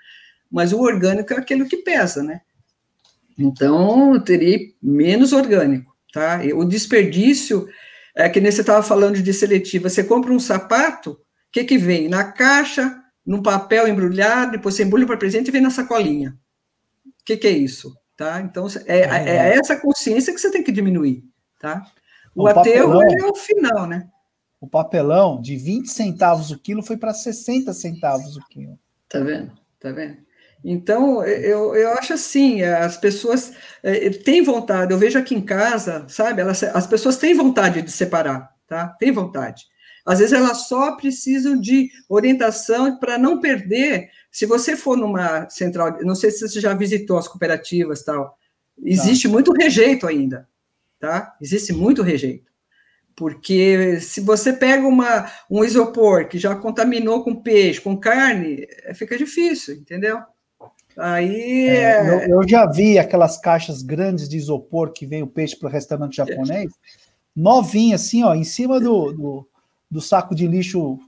[0.51, 2.41] Mas o orgânico é aquilo que pesa, né?
[3.39, 6.41] Então, teria menos orgânico, tá?
[6.55, 7.67] O desperdício,
[8.15, 11.17] é que nem você estava falando de seletiva, você compra um sapato, o
[11.51, 12.09] que que vem?
[12.09, 16.37] Na caixa, num papel embrulhado, depois você embrulha para presente e vem na sacolinha.
[17.05, 17.95] O que que é isso?
[18.17, 18.41] Tá?
[18.41, 21.23] Então, é, é, é essa consciência que você tem que diminuir.
[21.59, 21.81] Tá?
[22.35, 24.09] O, o aterro papelão, é o final, né?
[24.59, 28.77] O papelão de 20 centavos o quilo foi para 60 centavos o quilo.
[29.07, 29.53] Tá vendo?
[29.79, 30.17] Tá vendo?
[30.63, 36.05] Então, eu, eu acho assim, as pessoas é, têm vontade, eu vejo aqui em casa,
[36.09, 38.89] sabe, elas, as pessoas têm vontade de separar, tá?
[38.99, 39.65] Tem vontade.
[40.05, 45.97] Às vezes elas só precisam de orientação para não perder se você for numa central,
[46.03, 48.37] não sei se você já visitou as cooperativas tal,
[48.83, 49.29] existe tá.
[49.29, 50.47] muito rejeito ainda,
[50.99, 51.35] tá?
[51.41, 52.49] Existe muito rejeito.
[53.15, 59.17] Porque se você pega uma, um isopor que já contaminou com peixe, com carne, fica
[59.17, 60.21] difícil, entendeu?
[60.97, 61.67] Aí.
[61.69, 65.55] É, é eu, eu, já vi aquelas caixas grandes de isopor que vem o peixe
[65.55, 66.71] para o restaurante japonês,
[67.35, 69.49] novinha, assim, ó, em cima do, do,
[69.89, 70.99] do saco de lixo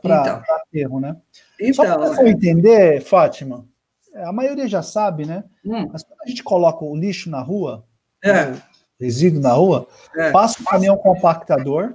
[0.00, 1.16] para então, aterro, né?
[1.60, 2.28] Então, Só para você é.
[2.30, 3.66] entender, Fátima,
[4.14, 5.44] a maioria já sabe, né?
[5.64, 5.88] Hum.
[5.92, 7.84] Mas quando a gente coloca o lixo na rua,
[8.22, 8.50] é.
[8.50, 8.62] o
[9.00, 10.30] resíduo na rua, é.
[10.30, 11.94] passa o caminhão compactador.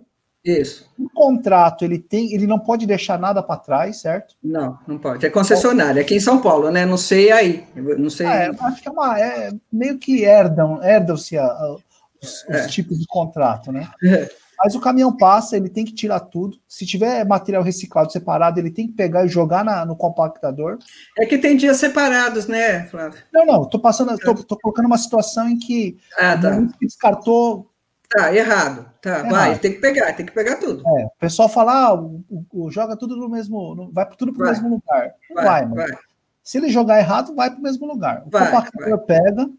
[0.49, 0.89] Isso.
[0.97, 4.35] O contrato ele tem, ele não pode deixar nada para trás, certo?
[4.43, 5.25] Não, não pode.
[5.25, 6.85] É concessionária aqui em São Paulo, né?
[6.85, 8.25] Não sei aí, não sei.
[8.25, 12.67] É, acho que é uma, é meio que herdam, herdam-se os, os é.
[12.67, 13.89] tipos de contrato, né?
[14.03, 14.29] É.
[14.61, 16.57] Mas o caminhão passa, ele tem que tirar tudo.
[16.67, 20.77] Se tiver material reciclado separado, ele tem que pegar e jogar na, no compactador.
[21.17, 23.19] É que tem dias separados, né, Flávio?
[23.31, 26.59] Não, não, tô passando, tô, tô colocando uma situação em que ah, tá.
[26.81, 27.68] descartou.
[28.09, 28.91] Tá, errado.
[29.01, 29.29] Tá, errado.
[29.29, 30.83] vai, tem que pegar, tem que pegar tudo.
[30.97, 33.75] É, o pessoal fala, ah, o, o, joga tudo no mesmo.
[33.75, 35.13] No, vai tudo para o mesmo lugar.
[35.29, 35.75] Não vai, vai, mano.
[35.75, 35.97] vai.
[36.43, 38.23] Se ele jogar errado, vai para o mesmo lugar.
[38.25, 39.05] O vai, compactador vai.
[39.05, 39.49] pega.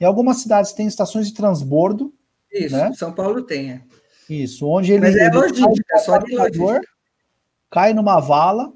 [0.00, 2.12] Em algumas cidades tem estações de transbordo.
[2.50, 2.92] Isso, né?
[2.94, 3.82] São Paulo tem, é.
[4.28, 6.80] Isso, onde ele, Mas é ele logística, cai, só de logística.
[7.70, 8.72] cai numa vala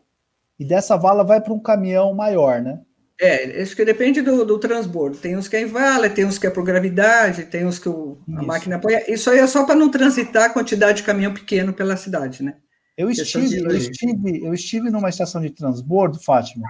[0.59, 2.81] e dessa vala vai para um caminhão maior, né?
[3.21, 5.17] É, acho que depende do, do transbordo.
[5.17, 7.89] Tem uns que é em vala, tem uns que é por gravidade, tem uns que
[7.89, 9.13] o, a máquina apoia.
[9.13, 12.55] Isso aí é só para não transitar a quantidade de caminhão pequeno pela cidade, né?
[12.97, 16.69] Eu estive, eu estive, eu estive numa estação de transbordo, Fátima,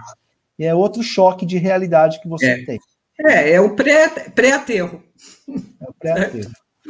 [0.58, 2.64] e é outro choque de realidade que você é.
[2.64, 2.78] tem.
[3.20, 4.32] É, é o pré-aterro.
[4.34, 5.84] Pré é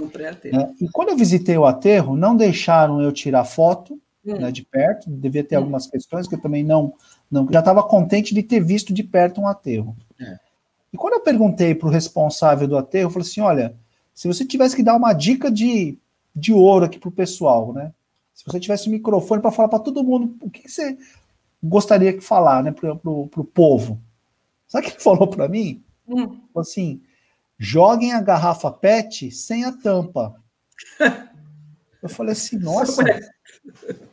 [0.01, 0.57] o pré-aterro.
[0.57, 0.75] Um né?
[0.81, 4.39] E quando eu visitei o aterro, não deixaram eu tirar foto hum.
[4.39, 5.61] né, de perto, devia ter hum.
[5.61, 6.93] algumas questões que eu também não,
[7.31, 9.97] não já estava contente de ter visto de perto um aterro.
[10.21, 10.39] É.
[10.93, 13.77] E quando eu perguntei para o responsável do aterro, eu falei assim: olha,
[14.15, 15.99] se você tivesse que dar uma dica de,
[16.35, 17.93] de ouro aqui pro pessoal, né?
[18.35, 20.97] Se você tivesse um microfone para falar para todo mundo, o que, que, você
[21.63, 24.01] gostaria de falar, né, pro, pro, pro povo?
[24.67, 25.83] Sabe o que ele falou para mim?
[26.07, 26.41] Hum.
[26.57, 27.03] Assim,
[27.59, 30.37] joguem a garrafa PET sem a tampa.
[32.03, 33.03] Eu falei assim, nossa.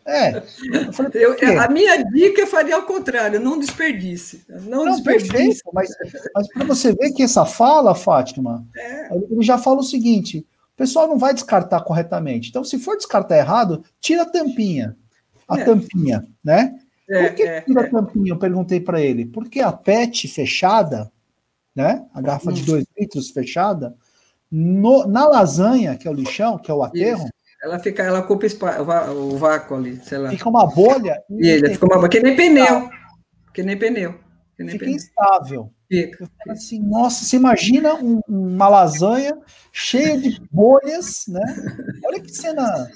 [0.06, 0.38] É.
[0.38, 4.44] Eu falei, eu, a minha dica eu faria ao contrário, não desperdice.
[4.48, 5.32] Não, não desperdice.
[5.32, 5.90] Perfeito, mas,
[6.34, 9.16] mas para você ver que essa fala, Fátima, é.
[9.30, 12.50] ele já fala o seguinte: o pessoal não vai descartar corretamente.
[12.50, 14.96] Então, se for descartar errado, tira a tampinha.
[15.48, 15.64] A é.
[15.64, 16.76] tampinha, né?
[17.08, 17.90] É, Por que é, tira a é.
[17.90, 18.32] tampinha?
[18.34, 19.26] Eu perguntei para ele.
[19.26, 21.10] Porque a PET fechada,
[21.74, 22.06] né?
[22.14, 22.54] A garrafa hum.
[22.54, 23.96] de 2 litros fechada,
[24.52, 27.24] no, na lasanha, que é o lixão, que é o aterro.
[27.24, 27.35] Isso.
[27.66, 28.46] Ela fica, ela ocupa
[29.12, 30.30] o vácuo ali, sei lá.
[30.30, 31.20] Fica uma bolha.
[31.32, 32.88] E ele fica uma bolha, que nem pneu.
[33.56, 34.14] Que nem pneu.
[34.56, 34.96] Que nem fica pneu.
[34.96, 35.72] instável.
[35.90, 36.30] Fica.
[36.48, 39.36] assim, nossa, você imagina um, uma lasanha
[39.74, 41.42] cheia de bolhas, né?
[42.06, 42.88] Olha que cena.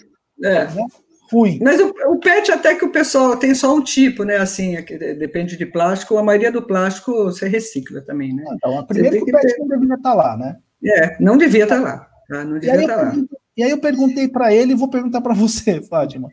[0.44, 0.66] É.
[0.66, 0.86] Né?
[1.32, 1.60] ruim.
[1.64, 4.38] Mas o, o, PET até que o pessoal tem só um tipo, né?
[4.38, 4.84] Assim, é
[5.16, 6.16] depende de plástico.
[6.16, 8.46] A maioria do plástico você recicla também, né?
[8.48, 9.60] Ah, então, a primeira que o PET ter...
[9.60, 10.58] não devia estar lá, né?
[10.86, 12.08] É, não devia estar lá.
[12.28, 12.46] Tá?
[12.46, 13.14] Não devia estar lá.
[13.60, 16.30] E aí eu perguntei para ele, e vou perguntar para você, Fátima.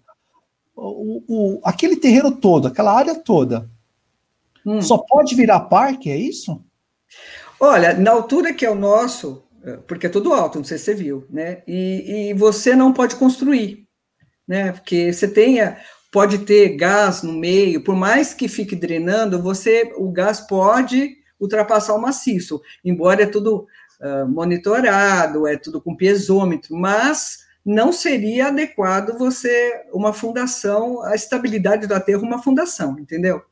[0.75, 3.69] O, o, aquele terreno todo, aquela área toda,
[4.65, 4.81] hum.
[4.81, 6.63] só pode virar parque, é isso?
[7.59, 10.85] Olha, na altura que é o nosso, é, porque é tudo alto, não sei se
[10.85, 11.63] você viu, né?
[11.67, 13.87] E, e você não pode construir
[14.47, 14.73] né?
[14.73, 15.79] Porque você tenha,
[16.13, 21.95] pode ter gás no meio, por mais que fique drenando, você, o gás pode ultrapassar
[21.95, 23.67] o maciço, embora é tudo
[24.29, 31.95] monitorado, é tudo com piezômetro, mas não seria adequado você, uma fundação, a estabilidade do
[31.95, 33.43] aterro, uma fundação, entendeu?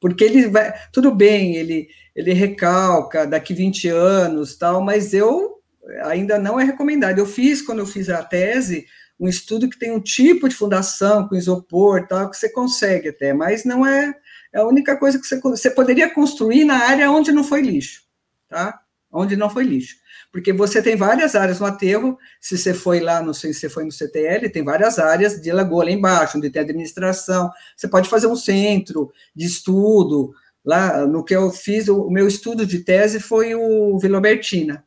[0.00, 5.60] Porque ele vai, tudo bem, ele, ele recalca daqui 20 anos, tal, mas eu
[6.02, 7.18] ainda não é recomendado.
[7.18, 8.86] Eu fiz, quando eu fiz a tese,
[9.20, 13.32] um estudo que tem um tipo de fundação com isopor, tal, que você consegue até,
[13.32, 14.14] mas não é,
[14.52, 18.02] é a única coisa que você, você poderia construir na área onde não foi lixo,
[18.48, 18.79] tá?
[19.12, 19.96] Onde não foi lixo.
[20.32, 23.68] Porque você tem várias áreas no aterro, se você foi lá, não sei se você
[23.68, 28.08] foi no CTL, tem várias áreas de lagoa lá embaixo, onde tem administração, você pode
[28.08, 30.32] fazer um centro de estudo,
[30.64, 34.20] lá no que eu fiz, o, meu estudo de tese foi o Vila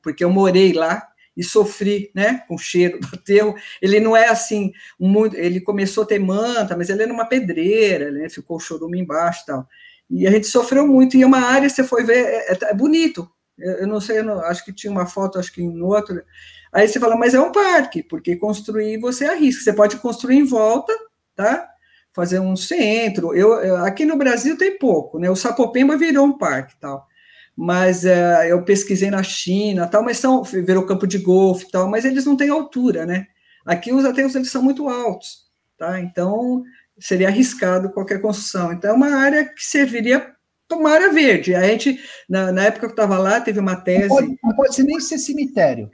[0.02, 1.06] porque eu morei lá
[1.36, 3.56] e sofri, né, com o cheiro do aterro.
[3.82, 8.12] Ele não é assim, muito, ele começou a ter manta, mas ele era uma pedreira,
[8.12, 9.68] né, ficou chorume embaixo e tal.
[10.10, 12.74] E a gente sofreu muito, e é uma área, você foi ver, é, é, é
[12.74, 13.28] bonito.
[13.64, 16.24] Eu, não sei, eu não, acho que tinha uma foto, acho que em outro.
[16.72, 19.64] Aí você fala, mas é um parque, porque construir você arrisca.
[19.64, 20.94] Você pode construir em volta,
[21.36, 21.68] tá?
[22.14, 23.34] Fazer um centro.
[23.34, 25.30] Eu, aqui no Brasil tem pouco, né?
[25.30, 27.08] O Sapopemba virou um parque, tal
[27.56, 32.04] mas é, eu pesquisei na China, tal, mas são, virou campo de golfe tal, mas
[32.04, 33.28] eles não têm altura, né?
[33.66, 35.44] Aqui os aterros eles são muito altos,
[35.78, 36.00] tá?
[36.00, 36.64] Então
[37.00, 38.74] seria arriscado qualquer construção.
[38.74, 40.34] Então é uma área que serviria
[40.76, 41.56] uma área verde.
[41.56, 44.10] A gente, na, na época que eu estava lá, teve uma tese.
[44.10, 45.90] Não pode, não pode ser nem ser cemitério.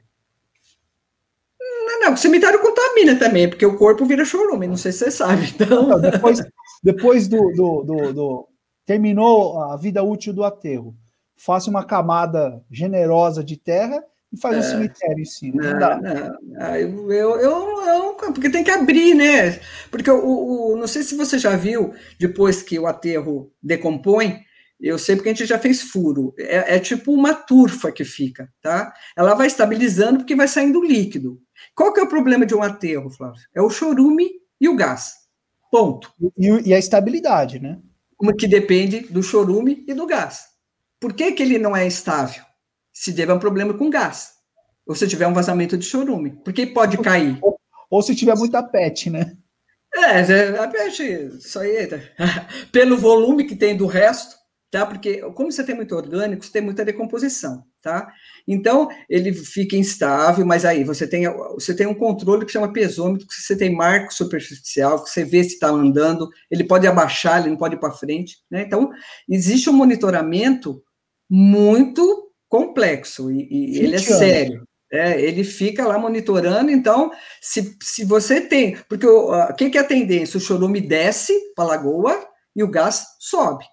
[1.59, 5.11] Não, não, o cemitério contamina também, porque o corpo vira chorume, não sei se você
[5.11, 5.49] sabe.
[5.55, 5.87] Então...
[5.87, 6.39] Não, depois
[6.81, 8.47] depois do, do, do, do,
[8.85, 10.95] Terminou a vida útil do aterro
[11.39, 15.63] faça uma camada generosa de terra e faz é, um cemitério em cima.
[15.63, 15.99] Não, não dá.
[16.01, 19.59] Não, eu, eu, eu, eu, porque tem que abrir, né?
[19.89, 24.41] Porque o, o, não sei se você já viu, depois que o aterro decompõe,
[24.79, 26.33] eu sei porque a gente já fez furo.
[26.37, 28.93] É, é, tipo uma turfa que fica, tá?
[29.15, 31.41] Ela vai estabilizando porque vai saindo líquido.
[31.75, 33.41] Qual que é o problema de um aterro, Flávio?
[33.53, 35.13] É o chorume e o gás.
[35.71, 36.11] Ponto.
[36.37, 37.79] E, e a estabilidade, né?
[38.19, 40.45] Uma que depende do chorume e do gás.
[40.99, 42.43] Por que, que ele não é estável?
[42.91, 44.33] Se tiver um problema com gás,
[44.85, 47.37] ou se tiver um vazamento de chorume, porque pode cair.
[47.41, 49.37] Ou, ou se tiver muita PET, né?
[49.95, 51.01] É, a PET,
[51.37, 51.87] isso aí,
[52.71, 54.38] pelo volume que tem do resto,
[54.71, 54.85] tá?
[54.85, 58.11] Porque como você tem muito orgânico, você tem muita decomposição, tá?
[58.47, 63.27] Então, ele fica instável, mas aí você tem, você tem um controle que chama pesômetro,
[63.27, 67.49] que você tem marco superficial, que você vê se está andando, ele pode abaixar, ele
[67.51, 68.61] não pode ir para frente, né?
[68.61, 68.89] Então,
[69.27, 70.81] existe um monitoramento
[71.29, 74.67] muito complexo e, e ele é sério.
[74.91, 78.75] É, ele fica lá monitorando, então, se, se você tem.
[78.89, 80.37] Porque o uh, que, que é a tendência?
[80.37, 83.63] O chorume desce para a lagoa e o gás sobe.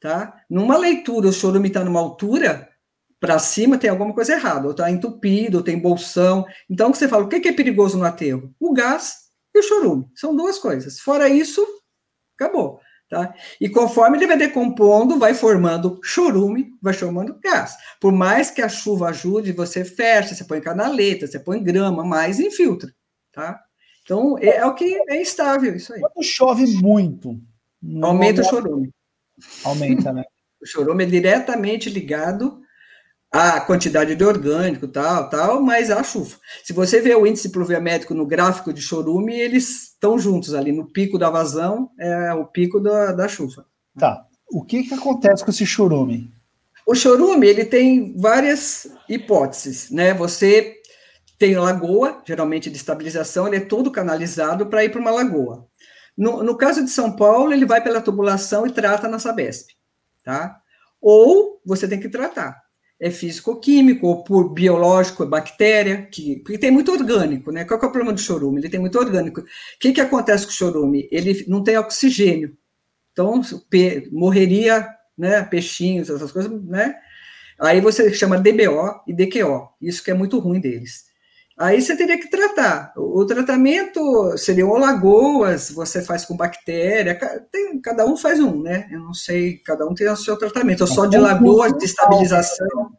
[0.00, 0.42] Tá?
[0.48, 2.70] Numa leitura, o chorume está numa altura,
[3.20, 6.46] para cima tem alguma coisa errada, ou está entupido, ou tem bolsão.
[6.70, 8.54] Então, você fala, o que, é perigoso no aterro?
[8.58, 9.16] O gás
[9.54, 10.06] e o chorume.
[10.14, 10.98] São duas coisas.
[10.98, 11.64] Fora isso,
[12.34, 12.80] acabou.
[13.10, 13.34] Tá?
[13.60, 17.76] E conforme ele vai decompondo, vai formando chorume, vai formando gás.
[18.00, 22.38] Por mais que a chuva ajude, você fecha, você põe canaleta, você põe grama, mais
[22.38, 22.88] infiltra,
[23.32, 23.60] tá?
[24.04, 26.00] Então, é, é o que é instável isso aí.
[26.00, 27.38] Quando chove muito...
[28.02, 28.92] Aumenta o chorume.
[29.64, 30.24] Aumenta, né?
[30.60, 32.60] o chorume é diretamente ligado
[33.32, 36.36] à quantidade de orgânico, tal, tal, mas a chuva.
[36.64, 40.90] Se você vê o índice pluviométrico no gráfico de chorume, eles estão juntos ali no
[40.90, 43.64] pico da vazão, é o pico da, da chuva.
[43.98, 44.26] Tá.
[44.50, 46.32] O que, que acontece com esse chorume?
[46.86, 50.12] O chorume, ele tem várias hipóteses, né?
[50.14, 50.80] Você
[51.38, 55.66] tem lagoa, geralmente de estabilização, ele é todo canalizado para ir para uma lagoa.
[56.16, 59.70] No, no, caso de São Paulo, ele vai pela tubulação e trata na Sabesp,
[60.24, 60.60] tá?
[61.00, 62.60] Ou você tem que tratar
[63.00, 67.64] é físico-químico, ou por biológico, é bactéria, que, porque tem muito orgânico, né?
[67.64, 68.60] Qual é o problema do chorume?
[68.60, 69.40] Ele tem muito orgânico.
[69.40, 69.44] O
[69.80, 71.08] que, que acontece com o chorume?
[71.10, 72.54] Ele não tem oxigênio.
[73.12, 73.40] Então,
[74.12, 76.94] morreria, né, peixinhos, essas coisas, né?
[77.58, 81.09] Aí você chama DBO e DQO, isso que é muito ruim deles.
[81.60, 82.90] Aí você teria que tratar.
[82.96, 87.14] O tratamento seria ou lagoas, você faz com bactéria,
[87.52, 88.88] tem, cada um faz um, né?
[88.90, 90.82] Eu não sei, cada um tem o seu tratamento.
[90.82, 92.90] Eu só de lagoas, de estabilização.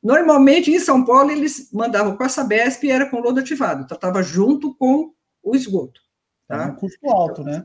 [0.00, 4.22] Normalmente, em São Paulo, eles mandavam com a Sabesp e era com lodo ativado, tratava
[4.22, 5.10] junto com
[5.42, 6.00] o esgoto.
[6.46, 6.62] Tá?
[6.62, 7.64] É um custo alto, né?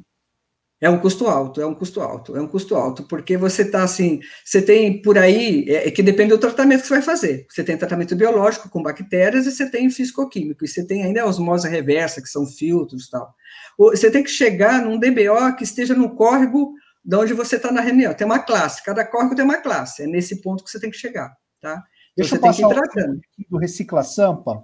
[0.82, 3.84] É um custo alto, é um custo alto, é um custo alto, porque você está
[3.84, 7.46] assim, você tem por aí, é, é, que depende do tratamento que você vai fazer.
[7.48, 11.28] Você tem tratamento biológico com bactérias e você tem físico-químico, e você tem ainda a
[11.28, 13.32] osmose reversa, que são filtros e tal.
[13.78, 16.74] Você tem que chegar num DBO que esteja no córrego
[17.06, 18.16] de onde você está na reunião.
[18.16, 20.98] Tem uma classe, cada córrego tem uma classe, é nesse ponto que você tem que
[20.98, 21.74] chegar, tá?
[21.74, 21.84] Então,
[22.18, 23.22] Deixa você tem que ir tratando.
[23.50, 24.64] do Recicla Sampa,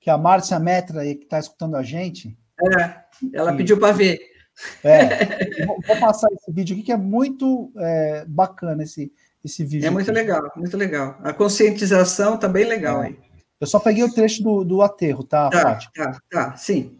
[0.00, 2.36] que a Márcia Metra aí, que está escutando a gente.
[2.60, 3.58] É, ela que...
[3.58, 4.33] pediu para ver.
[4.82, 9.12] É, vou, vou, passar esse vídeo aqui que é muito é, bacana esse,
[9.44, 9.86] esse vídeo.
[9.86, 10.20] É muito aqui.
[10.20, 11.18] legal, muito legal.
[11.22, 13.06] A conscientização tá bem legal é.
[13.08, 13.18] aí.
[13.60, 15.92] Eu só peguei o trecho do, do aterro, tá, tá Fátima?
[15.94, 16.98] Tá, tá, sim.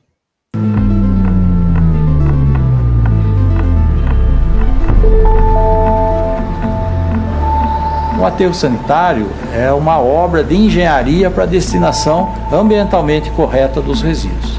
[8.18, 14.58] O aterro sanitário é uma obra de engenharia para destinação ambientalmente correta dos resíduos.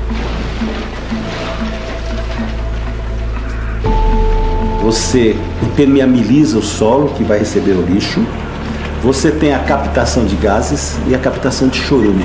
[4.86, 8.24] Você impermeabiliza o solo que vai receber o lixo,
[9.02, 12.24] você tem a captação de gases e a captação de chorume.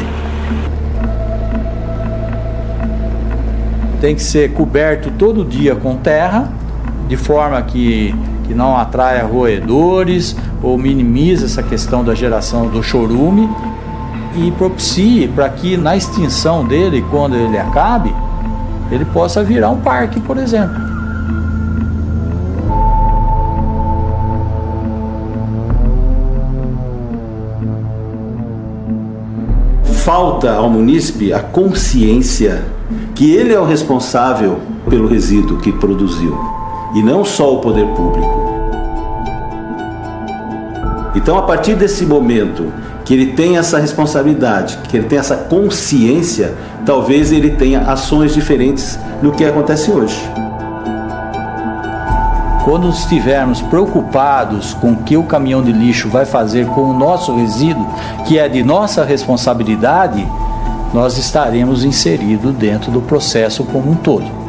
[3.98, 6.52] Tem que ser coberto todo dia com terra,
[7.08, 8.14] de forma que,
[8.46, 13.48] que não atraia roedores ou minimize essa questão da geração do chorume
[14.36, 18.14] e propicie para que na extinção dele, quando ele acabe,
[18.90, 20.89] ele possa virar um parque, por exemplo.
[30.04, 32.64] Falta ao munícipe a consciência
[33.14, 34.58] que ele é o responsável
[34.88, 36.38] pelo resíduo que produziu
[36.94, 38.50] e não só o poder público.
[41.14, 42.72] Então, a partir desse momento
[43.04, 46.54] que ele tem essa responsabilidade, que ele tem essa consciência,
[46.86, 50.18] talvez ele tenha ações diferentes no que acontece hoje.
[52.64, 57.34] Quando estivermos preocupados com o que o caminhão de lixo vai fazer com o nosso
[57.34, 57.86] resíduo,
[58.26, 60.26] que é de nossa responsabilidade,
[60.92, 64.39] nós estaremos inseridos dentro do processo como um todo.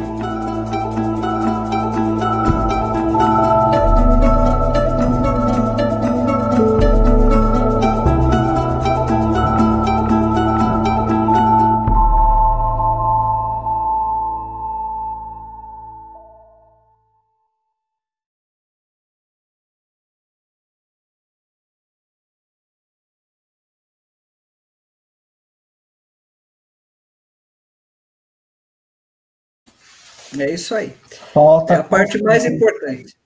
[30.38, 30.94] É isso aí.
[31.32, 33.16] Falta é a parte mais importante.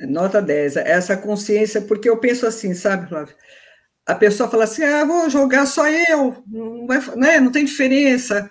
[0.00, 0.76] Nota 10.
[0.76, 3.34] Essa consciência, porque eu penso assim, sabe, Flávio?
[4.06, 8.50] A pessoa fala assim: ah, vou jogar só eu, não, vai, né, não tem diferença.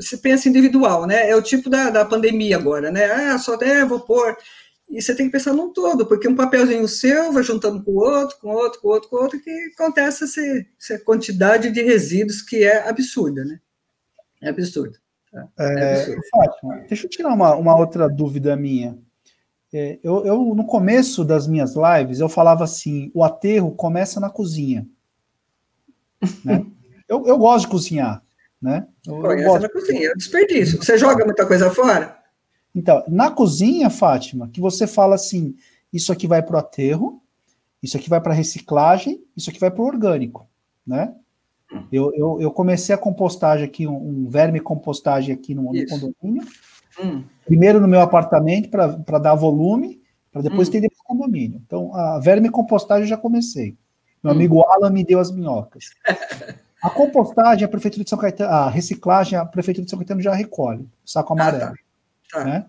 [0.00, 1.28] Se pensa individual, né?
[1.28, 3.04] É o tipo da, da pandemia agora, né?
[3.04, 4.36] Ah, só é, vou pôr.
[4.88, 7.96] E você tem que pensar num todo, porque um papelzinho seu vai juntando com o
[7.96, 10.40] outro, com o outro, com o outro, com o outro, que acontece essa,
[10.80, 13.60] essa quantidade de resíduos que é absurda, né?
[14.40, 14.96] É absurdo.
[15.58, 18.98] É, é Fátima, deixa eu tirar uma, uma outra dúvida minha.
[19.72, 24.30] É, eu, eu, no começo das minhas lives, eu falava assim: o aterro começa na
[24.30, 24.86] cozinha.
[26.44, 26.64] Né?
[27.08, 28.22] eu, eu gosto de cozinhar.
[28.60, 28.86] Né?
[29.06, 30.82] Eu, Começa na cozinha, é desperdício.
[30.82, 32.16] Você joga muita coisa fora?
[32.74, 35.56] Então, na cozinha, Fátima, que você fala assim,
[35.92, 37.22] isso aqui vai para o aterro,
[37.82, 40.48] isso aqui vai para reciclagem, isso aqui vai para o orgânico,
[40.86, 41.14] né?
[41.90, 46.46] Eu, eu, eu, comecei a compostagem aqui, um, um verme compostagem aqui no, no condomínio.
[47.02, 47.24] Hum.
[47.44, 50.00] Primeiro no meu apartamento para dar volume,
[50.32, 50.72] para depois hum.
[50.72, 51.60] ter para o condomínio.
[51.66, 53.76] Então, a verme compostagem eu já comecei.
[54.22, 54.36] Meu hum.
[54.36, 55.90] amigo Alan me deu as minhocas.
[56.82, 60.34] A compostagem, a Prefeitura de São Caetano, a reciclagem, a Prefeitura de São Caetano já
[60.34, 61.64] recolhe, saco amarelo.
[61.64, 61.74] Ah,
[62.30, 62.38] tá.
[62.38, 62.44] Tá.
[62.44, 62.66] Né?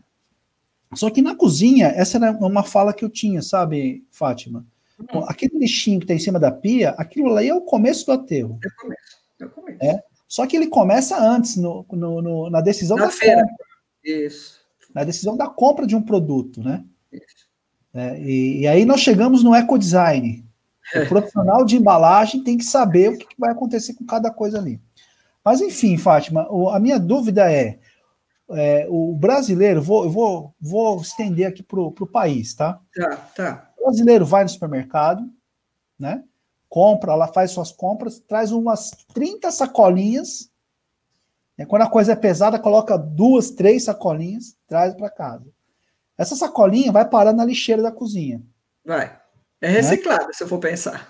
[0.94, 4.66] Só que na cozinha, essa era uma fala que eu tinha, sabe, Fátima?
[5.00, 5.20] Hum.
[5.28, 8.60] Aquele lixinho que está em cima da pia, aquilo lá é o começo do aterro.
[8.64, 9.02] É o começo.
[9.40, 9.84] É o começo.
[9.84, 10.04] É?
[10.28, 13.42] Só que ele começa antes, no, no, no na decisão na da feira.
[13.42, 13.56] compra.
[14.04, 14.60] Isso.
[14.94, 16.84] Na decisão da compra de um produto, né?
[17.12, 17.48] Isso.
[17.94, 20.46] É, e, e, aí nós chegamos no ecodesign.
[20.96, 24.82] O profissional de embalagem tem que saber o que, vai acontecer com cada coisa ali.
[25.44, 27.80] Mas enfim, Fátima, a minha dúvida é,
[28.52, 32.80] é o brasileiro, vou, eu vou, vou estender aqui para o país, tá?
[32.94, 33.67] Tá, tá.
[33.78, 35.30] O brasileiro vai no supermercado,
[36.00, 36.24] né?
[36.70, 40.52] Compra, ela faz suas compras, traz umas 30 sacolinhas.
[41.58, 41.66] Né?
[41.66, 45.48] Quando a coisa é pesada, coloca duas, três sacolinhas, traz para casa.
[46.18, 48.42] Essa sacolinha vai parar na lixeira da cozinha.
[48.84, 49.18] Vai.
[49.62, 50.34] É reciclada, né?
[50.34, 51.08] se eu for pensar.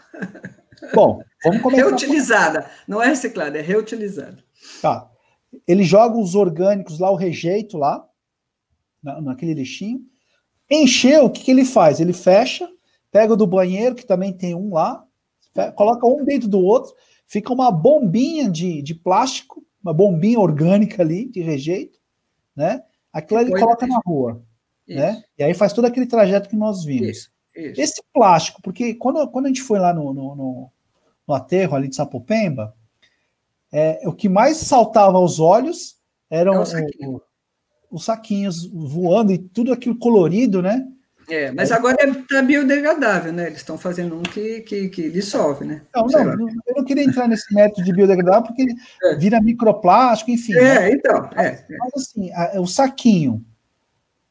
[0.94, 1.88] Bom, vamos começar.
[1.88, 2.70] Reutilizada.
[2.88, 4.38] Não é reciclada, é reutilizada.
[4.82, 5.10] Tá.
[5.68, 8.08] Ele joga os orgânicos lá, o rejeito lá,
[9.02, 10.02] na, naquele lixinho.
[10.70, 12.00] Encheu, o que, que ele faz?
[12.00, 12.70] Ele fecha,
[13.12, 15.04] pega do banheiro, que também tem um lá,
[15.76, 16.94] coloca um dentro do outro,
[17.26, 22.00] fica uma bombinha de, de plástico, uma bombinha orgânica ali, de rejeito,
[22.56, 22.84] né?
[23.14, 24.44] Aquilo ele coloca na rua,
[24.88, 25.24] né?
[25.38, 27.10] E aí faz todo aquele trajeto que nós vimos.
[27.10, 27.32] Isso.
[27.56, 27.82] Isso.
[27.82, 30.72] Esse plástico, porque quando, quando a gente foi lá no, no, no,
[31.28, 32.76] no aterro ali de Sapopemba,
[33.72, 35.98] é, o que mais saltava aos olhos
[36.30, 37.22] eram é o,
[37.92, 40.86] os saquinhos voando e tudo aquilo colorido, né?
[41.30, 43.48] É, mas agora está biodegradável, né?
[43.48, 45.82] Eles estão fazendo um que, que, que dissolve, né?
[45.94, 48.66] Não, não, eu não queria entrar nesse método de biodegradável porque
[49.04, 49.16] é.
[49.16, 50.54] vira microplástico, enfim.
[50.54, 50.92] É, né?
[50.92, 51.30] então.
[51.36, 53.46] É, mas, assim, a, o saquinho,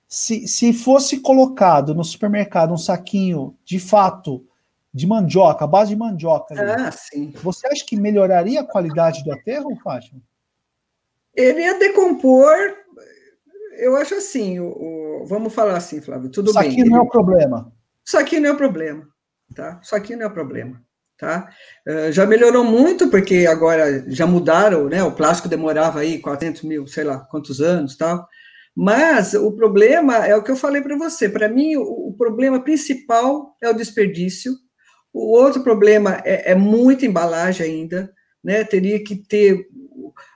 [0.08, 4.46] se, se fosse colocado no supermercado um saquinho de fato
[4.92, 7.34] de mandioca, base de mandioca, ah, sim.
[7.42, 10.22] você acha que melhoraria a qualidade do aterro, Fátima?
[11.34, 12.54] Ele ia decompor,
[13.78, 16.68] eu acho assim, o, o vamos falar assim, Flávio, tudo bem.
[16.68, 17.72] Isso aqui não é o problema.
[18.04, 19.08] Isso aqui não é o problema,
[19.54, 19.80] tá?
[19.82, 20.80] Isso aqui não é o problema,
[21.18, 21.50] tá?
[21.86, 25.02] Uh, já melhorou muito, porque agora já mudaram, né?
[25.02, 28.28] O plástico demorava aí 400 mil, sei lá, quantos anos, tal.
[28.76, 31.28] Mas o problema é o que eu falei para você.
[31.28, 34.52] Para mim, o, o, problema principal é o desperdício.
[35.12, 38.12] O outro problema é, é muita embalagem ainda,
[38.44, 38.62] né?
[38.64, 39.66] Teria que ter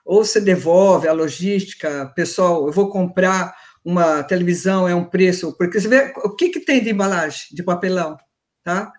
[0.05, 3.55] ou você devolve a logística, pessoal, eu vou comprar
[3.85, 7.62] uma televisão é um preço, porque você vê o que, que tem de embalagem de
[7.62, 8.16] papelão,
[8.62, 8.93] tá?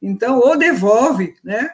[0.00, 1.70] Então, ou devolve, né?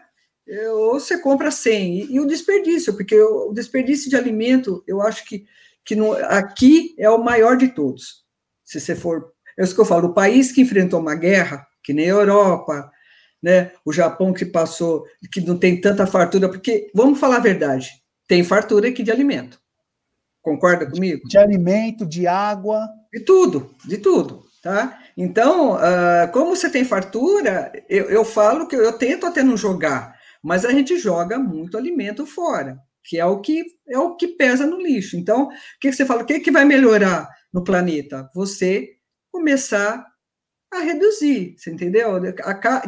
[0.71, 2.01] Ou você compra sem.
[2.01, 5.45] E, e o desperdício, porque o desperdício de alimento, eu acho que
[5.85, 8.25] que no, aqui é o maior de todos.
[8.65, 9.33] Se você for.
[9.59, 12.91] É isso que eu falo, o país que enfrentou uma guerra, que nem a Europa,
[13.43, 17.91] né, o Japão que passou, que não tem tanta fartura, porque, vamos falar a verdade,
[18.33, 19.61] tem fartura aqui de alimento.
[20.41, 21.29] Concorda comigo?
[21.29, 22.89] De alimento, de água.
[23.13, 24.99] De tudo, de tudo, tá?
[25.15, 29.55] Então, uh, como você tem fartura, eu, eu falo que eu, eu tento até não
[29.55, 34.29] jogar, mas a gente joga muito alimento fora que é o que é o que
[34.29, 35.17] pesa no lixo.
[35.17, 36.23] Então, o que, que você fala?
[36.23, 38.31] O que, que vai melhorar no planeta?
[38.35, 38.93] Você
[39.31, 40.07] começar
[40.73, 42.19] a reduzir, você entendeu?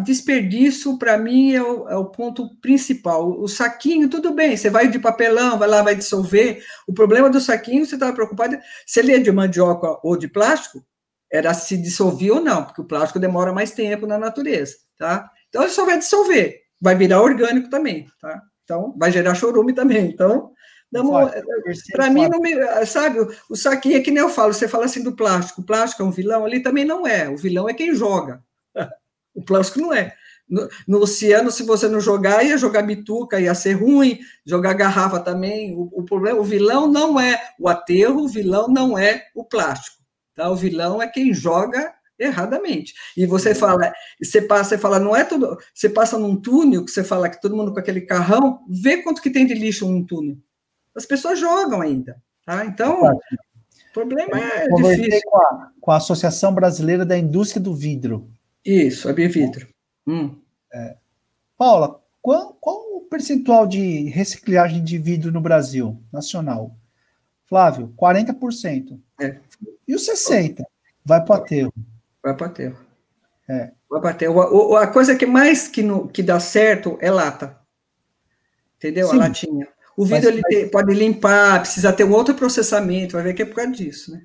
[0.03, 3.39] Desperdício, para mim, é o, é o, ponto principal.
[3.41, 6.65] O saquinho, tudo bem, você vai de papelão, vai lá, vai dissolver.
[6.87, 8.57] O problema do saquinho, você estava preocupado,
[8.87, 10.85] se ele é de mandioca ou de plástico,
[11.31, 15.31] era se dissolver ou não, porque o plástico demora mais tempo na natureza, tá?
[15.49, 18.41] Então, ele só vai dissolver, vai virar orgânico também, tá?
[18.65, 20.07] Então, vai gerar chorume também.
[20.07, 20.53] Então,
[21.93, 22.55] para mim, não me,
[22.87, 23.19] sabe,
[23.51, 26.07] o saquinho é que nem eu falo, você fala assim do plástico, o plástico é
[26.07, 28.43] um vilão, ali também não é, o vilão é quem joga.
[29.37, 30.15] O plástico não é.
[30.49, 35.19] No, no, oceano, se você não jogar, ia jogar bituca, ia ser ruim, jogar garrafa
[35.19, 35.75] também.
[35.75, 39.97] O, o, problema, o vilão não é o aterro, o vilão não é o plástico.
[40.37, 40.49] Tá?
[40.49, 42.95] O vilão é quem joga erradamente.
[43.17, 43.55] E você uhum.
[43.57, 43.93] fala,
[44.23, 47.41] você passa, você fala, não é tudo, você passa num túnel que você fala que
[47.41, 50.37] todo mundo com aquele carrão, vê quanto que tem de lixo num túnel.
[50.97, 52.65] As pessoas jogam ainda, tá?
[52.65, 55.21] Então, o problema é difícil.
[55.27, 58.31] Com a, com a Associação Brasileira da Indústria do Vidro.
[58.65, 59.69] Isso, a Bividro.
[60.07, 60.41] Hum.
[60.73, 60.97] É.
[61.57, 66.75] Paula, qual, qual o percentual de reciclagem de vidro no Brasil, nacional?
[67.47, 68.99] Flávio, 40%.
[69.21, 69.37] É.
[69.87, 70.65] E os 60?
[71.05, 71.75] Vai para o aterro.
[72.23, 72.79] Vai para o aterro.
[73.49, 73.73] É.
[73.89, 74.77] Vai para aterro.
[74.77, 77.59] A coisa que mais que, no, que dá certo é lata.
[78.79, 79.09] Entendeu?
[79.09, 79.17] Sim.
[79.17, 79.69] A latinha.
[79.97, 80.71] O vidro mas, ele mas...
[80.71, 84.23] pode limpar, precisa ter um outro processamento, vai ver que é por causa disso, né?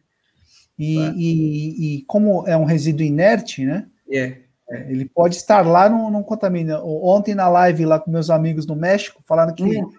[0.78, 3.86] E, e, e como é um resíduo inerte, né?
[4.10, 4.38] É.
[4.70, 4.92] é.
[4.92, 6.82] Ele pode estar lá, não, não contamina.
[6.82, 9.92] Ontem na live lá com meus amigos no México, falando que hum.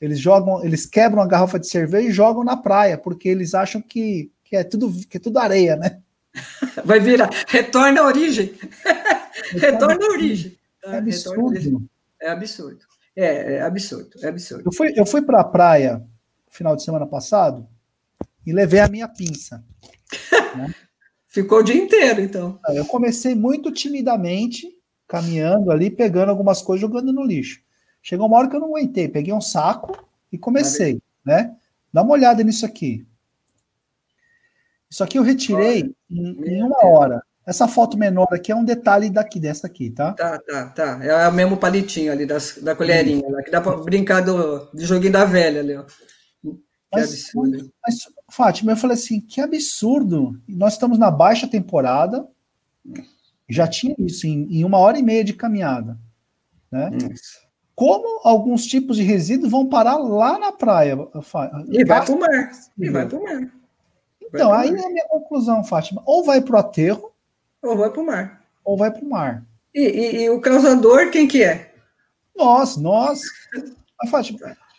[0.00, 3.82] eles jogam, eles quebram a garrafa de cerveja e jogam na praia, porque eles acham
[3.82, 5.98] que, que, é, tudo, que é tudo areia, né?
[6.84, 8.54] Vai virar, retorna à origem.
[9.56, 10.56] retorna à origem.
[10.84, 11.82] É absurdo.
[12.22, 12.87] É absurdo.
[13.20, 14.62] É, é absurdo, é absurdo.
[14.64, 16.06] Eu fui, eu fui para a praia
[16.52, 17.68] final de semana passado
[18.46, 19.64] e levei a minha pinça.
[20.56, 20.72] Né?
[21.26, 22.60] Ficou o dia inteiro, então.
[22.68, 24.68] Eu comecei muito timidamente,
[25.08, 27.60] caminhando ali, pegando algumas coisas, jogando no lixo.
[28.00, 29.98] Chegou uma hora que eu não aguentei, peguei um saco
[30.30, 31.56] e comecei, né?
[31.92, 33.04] Dá uma olhada nisso aqui.
[34.88, 37.22] Isso aqui eu retirei em, em, uma hora.
[37.48, 40.12] Essa foto menor aqui é um detalhe daqui, dessa aqui, tá?
[40.12, 41.00] Tá, tá, tá.
[41.02, 44.84] É o mesmo palitinho ali das, da colherinha, lá, que dá para brincar do, de
[44.84, 45.84] joguinho da velha ali, ó.
[46.42, 46.58] Que
[46.92, 47.72] mas, absurdo.
[47.82, 47.96] Mas,
[48.30, 50.38] Fátima, eu falei assim, que absurdo.
[50.46, 52.28] Nós estamos na baixa temporada,
[53.48, 55.98] já tinha isso em, em uma hora e meia de caminhada,
[56.70, 56.90] né?
[57.10, 57.48] Isso.
[57.74, 60.98] Como alguns tipos de resíduos vão parar lá na praia?
[61.70, 62.50] E vai para o mar.
[62.78, 63.52] E vai para o mar.
[64.20, 66.02] Então, aí é a minha conclusão, Fátima.
[66.04, 67.14] Ou vai para o aterro,
[67.62, 68.44] ou vai para o mar.
[68.64, 69.46] Ou vai para o mar.
[69.74, 71.72] E, e, e, o causador, quem que é?
[72.36, 73.22] Nós, nós.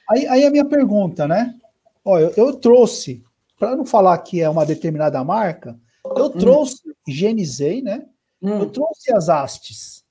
[0.09, 1.55] Aí, aí a minha pergunta, né?
[2.03, 3.23] Olha, eu, eu trouxe,
[3.57, 6.31] para não falar que é uma determinada marca, eu hum.
[6.31, 8.05] trouxe, higienizei, né?
[8.41, 8.59] Hum.
[8.59, 10.03] Eu trouxe as hastes.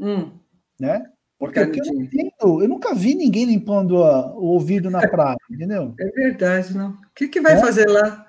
[0.00, 0.32] Hum.
[0.80, 1.06] Né?
[1.38, 5.36] Porque, porque eu, não entendo, eu nunca vi ninguém limpando a, o ouvido na praia,
[5.50, 5.94] entendeu?
[6.00, 6.90] É verdade, não.
[6.90, 7.60] O que, que vai é?
[7.60, 8.26] fazer lá?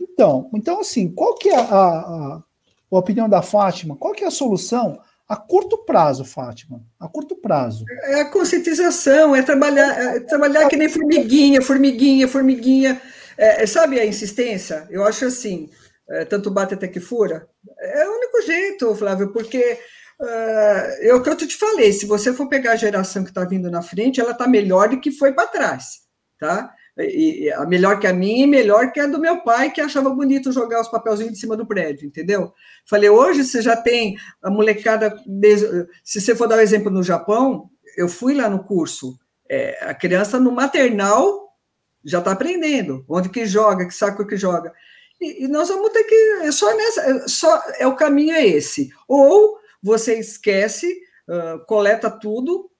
[0.00, 2.42] Então, então, assim, qual que é a, a,
[2.90, 6.80] a opinião da Fátima, qual que é a solução a curto prazo, Fátima?
[7.00, 7.84] A curto prazo.
[8.04, 13.02] É a conscientização, é trabalhar, é trabalhar que nem formiguinha, formiguinha, formiguinha.
[13.36, 14.86] É, sabe a insistência?
[14.88, 15.68] Eu acho assim,
[16.08, 17.48] é, tanto bate até que fura.
[17.78, 19.78] É o único jeito, Flávio, porque
[20.20, 23.44] uh, é o que eu te falei, se você for pegar a geração que está
[23.44, 26.02] vindo na frente, ela está melhor do que foi para trás,
[26.38, 26.72] tá?
[26.98, 30.08] E, a melhor que a minha e melhor que a do meu pai, que achava
[30.08, 32.52] bonito jogar os papelzinhos de cima do prédio, entendeu?
[32.86, 35.14] Falei, hoje você já tem a molecada.
[36.02, 39.18] Se você for dar um exemplo no Japão, eu fui lá no curso,
[39.48, 41.54] é, a criança no maternal
[42.04, 44.72] já está aprendendo onde que joga, que saco que joga.
[45.20, 46.14] E, e, nós vamos ter que.
[46.42, 47.00] É só nessa.
[47.02, 48.90] É, só, é o caminho é esse.
[49.08, 52.70] Ou você esquece, uh, coleta tudo,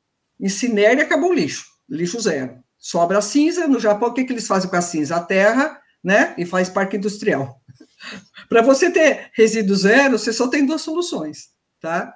[0.41, 1.67] incinera e acabou o lixo.
[1.89, 3.67] Lixo zero sobra a cinza.
[3.67, 5.17] No Japão, o que, que eles fazem com a cinza?
[5.17, 6.35] A terra, né?
[6.39, 7.61] E faz parque industrial.
[8.49, 12.15] Para você ter resíduo zero, você só tem duas soluções, tá?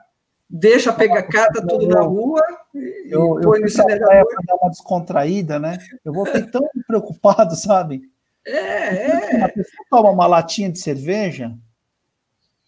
[0.48, 2.40] Deixa pegar, cata tudo na rua
[2.74, 4.26] e eu, põe eu no incinerador.
[4.46, 5.78] Dar uma descontraída, né?
[6.04, 8.02] Eu vou ter tão preocupado, sabe?
[8.46, 9.42] É, é.
[9.42, 11.52] A pessoa toma uma latinha de cerveja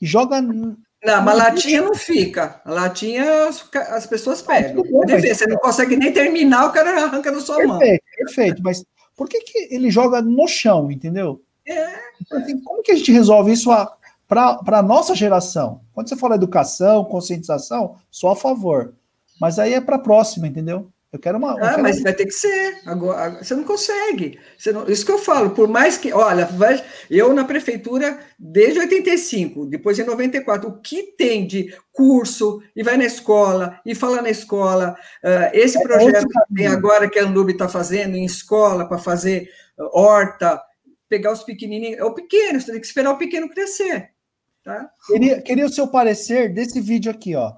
[0.01, 0.41] e joga
[1.05, 2.61] não, mas latinha não fica.
[2.65, 4.85] A latinha as, as pessoas pegam.
[4.85, 7.99] Você não consegue nem terminar, o cara arranca da sua perfeito, mão.
[8.17, 8.85] Perfeito, mas
[9.17, 11.43] por que, que ele joga no chão, entendeu?
[11.67, 11.95] É.
[12.21, 13.71] Então, assim, como que a gente resolve isso
[14.29, 15.81] para a nossa geração?
[15.93, 18.95] Quando você fala educação, conscientização, sou a favor.
[19.41, 20.89] Mas aí é para a próxima, entendeu?
[21.13, 21.53] Eu quero uma.
[21.53, 22.81] ah, quero mas vai ter que ser.
[22.87, 24.41] Agora, você não consegue.
[24.57, 26.11] Você não, isso que eu falo, por mais que.
[26.11, 32.63] Olha, vai, eu na prefeitura desde 85, depois em 94, o que tem de curso,
[32.75, 34.97] e vai na escola, e fala na escola.
[35.23, 38.97] Uh, esse é projeto que tem agora, que a Anlub está fazendo em escola, para
[38.97, 40.63] fazer uh, horta,
[41.11, 41.99] pegar os pequenininhos.
[41.99, 44.13] É o pequeno, você tem que esperar o pequeno crescer.
[44.65, 44.89] Tá?
[45.07, 47.53] Queria, queria o seu parecer desse vídeo aqui, ó.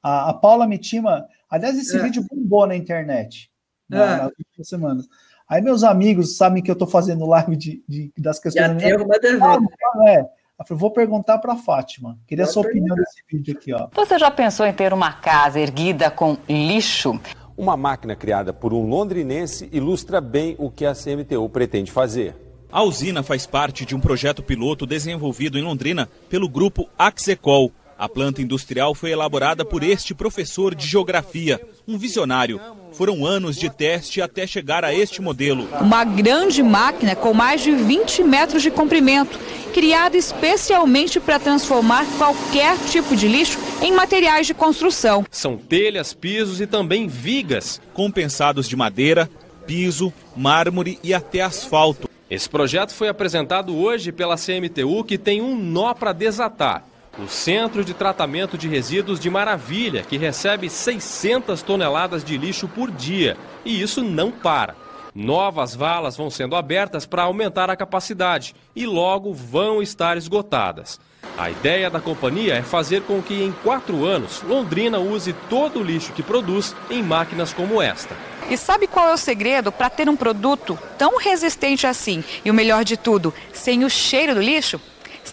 [0.00, 2.02] A, a Paula Mitima Aliás, esse é.
[2.02, 3.48] vídeo bombou na internet
[3.92, 3.96] é.
[3.96, 5.06] nas últimas semanas.
[5.48, 8.82] Aí meus amigos sabem que eu estou fazendo live de, de, das questões.
[8.82, 10.26] Já tem uma ah, é.
[10.68, 12.18] Eu vou perguntar para a Fátima.
[12.26, 13.72] Queria a sua opinião desse vídeo aqui.
[13.72, 13.88] Ó.
[13.94, 17.20] Você já pensou em ter uma casa erguida com lixo?
[17.56, 22.34] Uma máquina criada por um londrinense ilustra bem o que a CMTU pretende fazer.
[22.72, 28.08] A usina faz parte de um projeto piloto desenvolvido em Londrina pelo grupo Axecol a
[28.08, 32.60] planta industrial foi elaborada por este professor de geografia, um visionário.
[32.92, 35.68] Foram anos de teste até chegar a este modelo.
[35.80, 39.38] Uma grande máquina com mais de 20 metros de comprimento,
[39.72, 45.26] criada especialmente para transformar qualquer tipo de lixo em materiais de construção.
[45.30, 49.28] São telhas, pisos e também vigas, compensados de madeira,
[49.66, 52.08] piso, mármore e até asfalto.
[52.30, 56.84] Esse projeto foi apresentado hoje pela CMTU, que tem um nó para desatar.
[57.16, 62.90] O Centro de Tratamento de Resíduos de Maravilha, que recebe 600 toneladas de lixo por
[62.90, 63.36] dia.
[63.64, 64.74] E isso não para.
[65.14, 70.98] Novas valas vão sendo abertas para aumentar a capacidade e logo vão estar esgotadas.
[71.38, 75.82] A ideia da companhia é fazer com que em quatro anos Londrina use todo o
[75.84, 78.16] lixo que produz em máquinas como esta.
[78.50, 82.24] E sabe qual é o segredo para ter um produto tão resistente assim?
[82.44, 84.80] E o melhor de tudo, sem o cheiro do lixo?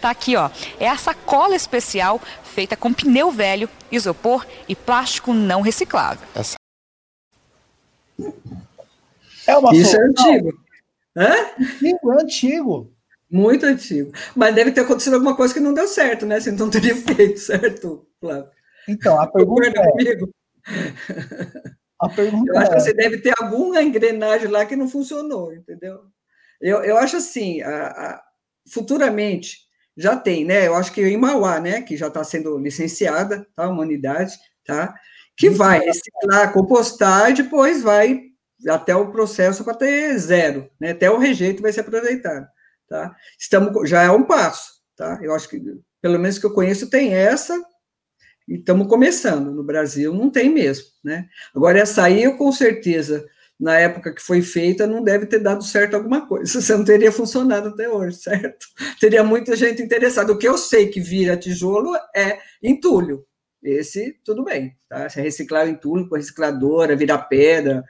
[0.01, 0.49] Está aqui, ó.
[0.79, 6.27] É a sacola especial feita com pneu velho, isopor e plástico não reciclável.
[6.33, 6.55] Essa...
[9.45, 10.59] É uma Isso é antigo.
[11.15, 11.35] Hã?
[11.59, 12.93] Antigo, é antigo.
[13.29, 14.11] Muito antigo.
[14.35, 16.39] Mas deve ter acontecido alguma coisa que não deu certo, né?
[16.39, 18.49] Você não teria feito, certo, Flávio?
[18.89, 19.91] Então, a pergunta é...
[19.91, 20.29] comigo?
[21.99, 22.73] A pergunta eu acho é...
[22.73, 25.99] que você deve ter alguma engrenagem lá que não funcionou, entendeu?
[26.59, 28.23] Eu, eu acho assim, a, a,
[28.67, 29.69] futuramente,
[30.01, 30.67] já tem, né?
[30.67, 31.81] Eu acho que em Mauá, né?
[31.81, 33.69] Que já está sendo licenciada, tá?
[33.69, 34.93] Uma unidade, tá?
[35.35, 38.31] Que vai reciclar, compostar e depois vai
[38.67, 40.91] até o processo para ter zero, né?
[40.91, 42.47] Até o rejeito vai ser aproveitado,
[42.87, 43.15] tá?
[43.39, 45.19] Estamos, já é um passo, tá?
[45.21, 45.61] Eu acho que,
[46.01, 47.59] pelo menos que eu conheço, tem essa,
[48.47, 49.51] e estamos começando.
[49.51, 51.27] No Brasil não tem mesmo, né?
[51.55, 53.25] Agora, essa aí, eu com certeza,
[53.61, 57.11] na época que foi feita, não deve ter dado certo alguma coisa, você não teria
[57.11, 58.65] funcionado até hoje, certo?
[58.99, 60.33] Teria muita gente interessada.
[60.33, 63.23] O que eu sei que vira tijolo é entulho.
[63.61, 65.07] Esse, tudo bem, tá?
[65.07, 67.85] Se é reciclar entulho com recicladora, virar pedra,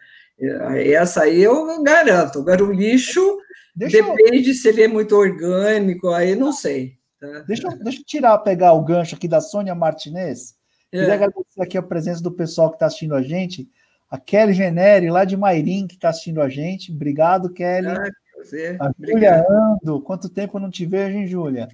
[0.75, 2.39] essa aí eu garanto.
[2.39, 3.37] Agora, o lixo
[3.73, 4.53] deixa depende eu...
[4.53, 6.97] se ele é muito orgânico, aí não sei.
[7.17, 7.39] Tá?
[7.47, 10.55] Deixa, eu, deixa eu tirar, pegar o gancho aqui da Sônia Martinez.
[10.91, 10.99] É.
[10.99, 13.69] Queria agradecer aqui a presença do pessoal que está assistindo a gente.
[14.11, 16.91] A Kelly Generi, lá de Mairim, que está assistindo a gente.
[16.91, 17.87] Obrigado, Kelly.
[17.87, 18.77] Ah, você.
[18.79, 20.01] A Júlia Ando.
[20.01, 21.69] Quanto tempo eu não te vejo, hein, Júlia?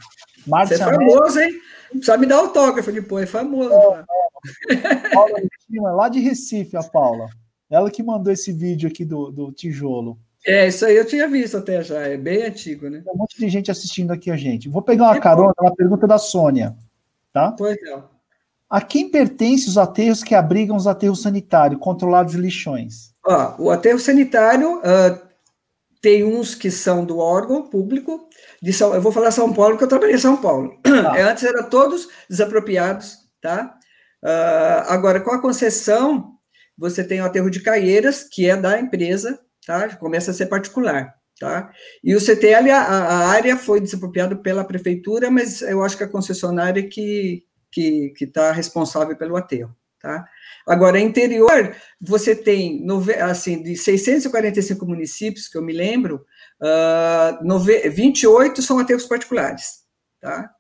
[0.46, 1.52] Você é famoso, hein?
[1.90, 3.74] Precisa me dar autógrafo depois, é famoso.
[3.74, 5.10] É, é.
[5.14, 7.28] Paula, lá de Recife, a Paula.
[7.70, 10.20] Ela que mandou esse vídeo aqui do, do tijolo.
[10.46, 13.02] É, isso aí eu tinha visto até já, é bem antigo, né?
[13.04, 14.70] Tem um monte de gente assistindo aqui a gente.
[14.70, 16.76] Vou pegar uma carona na pergunta da Sônia,
[17.34, 17.52] tá?
[17.58, 18.02] Pois é.
[18.70, 23.14] A quem pertence os aterros que abrigam os aterros sanitários, controlados e lixões?
[23.26, 25.28] Ó, o aterro sanitário uh,
[26.02, 28.28] tem uns que são do órgão público,
[28.62, 30.78] de São, eu vou falar São Paulo, porque eu trabalhei em São Paulo.
[30.84, 31.16] Tá.
[31.30, 33.74] Antes eram todos desapropriados, tá?
[34.24, 36.34] Uh, agora, com a concessão,
[36.78, 39.96] você tem o aterro de Caieiras, que é da empresa, tá?
[39.96, 41.72] Começa a ser particular, tá?
[42.04, 46.10] E o CTL, a, a área foi desapropriada pela prefeitura, mas eu acho que a
[46.10, 50.28] concessionária que que está responsável pelo aterro, tá?
[50.68, 52.86] Agora, interior, você tem,
[53.22, 56.26] assim, de 645 municípios, que eu me lembro,
[56.62, 59.84] uh, 28 são aterros particulares,
[60.20, 60.54] tá?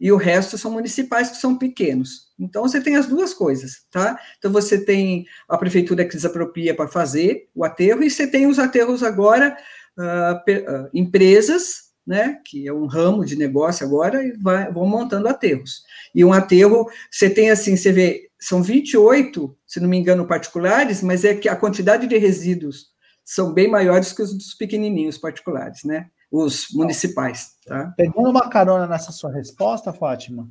[0.00, 2.30] e o resto são municipais que são pequenos.
[2.38, 4.18] Então você tem as duas coisas, tá?
[4.38, 8.58] Então você tem a prefeitura que desapropria para fazer o aterro e você tem os
[8.58, 9.54] aterros agora
[9.98, 12.40] uh, empresas, né?
[12.44, 15.84] Que é um ramo de negócio agora e vai, vão montando aterros.
[16.12, 21.02] E um aterro você tem assim, você vê são 28, se não me engano, particulares,
[21.02, 22.86] mas é que a quantidade de resíduos
[23.24, 26.08] são bem maiores que os dos pequenininhos particulares, né?
[26.30, 27.52] os municipais.
[27.66, 27.92] Tá?
[27.96, 30.48] Pegando uma carona nessa sua resposta, Fátima,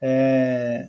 [0.00, 0.88] é,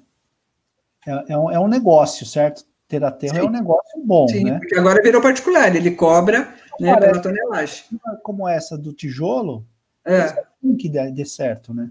[1.05, 2.63] é, é, um, é um, negócio, certo?
[2.87, 3.41] Ter aterro Sim.
[3.41, 4.57] é um negócio bom, Sim, né?
[4.57, 7.85] porque agora virou particular, ele cobra né, pela tonelagem.
[8.23, 9.65] Como essa do tijolo,
[10.05, 10.33] é.
[10.77, 11.89] que dê, certo, né?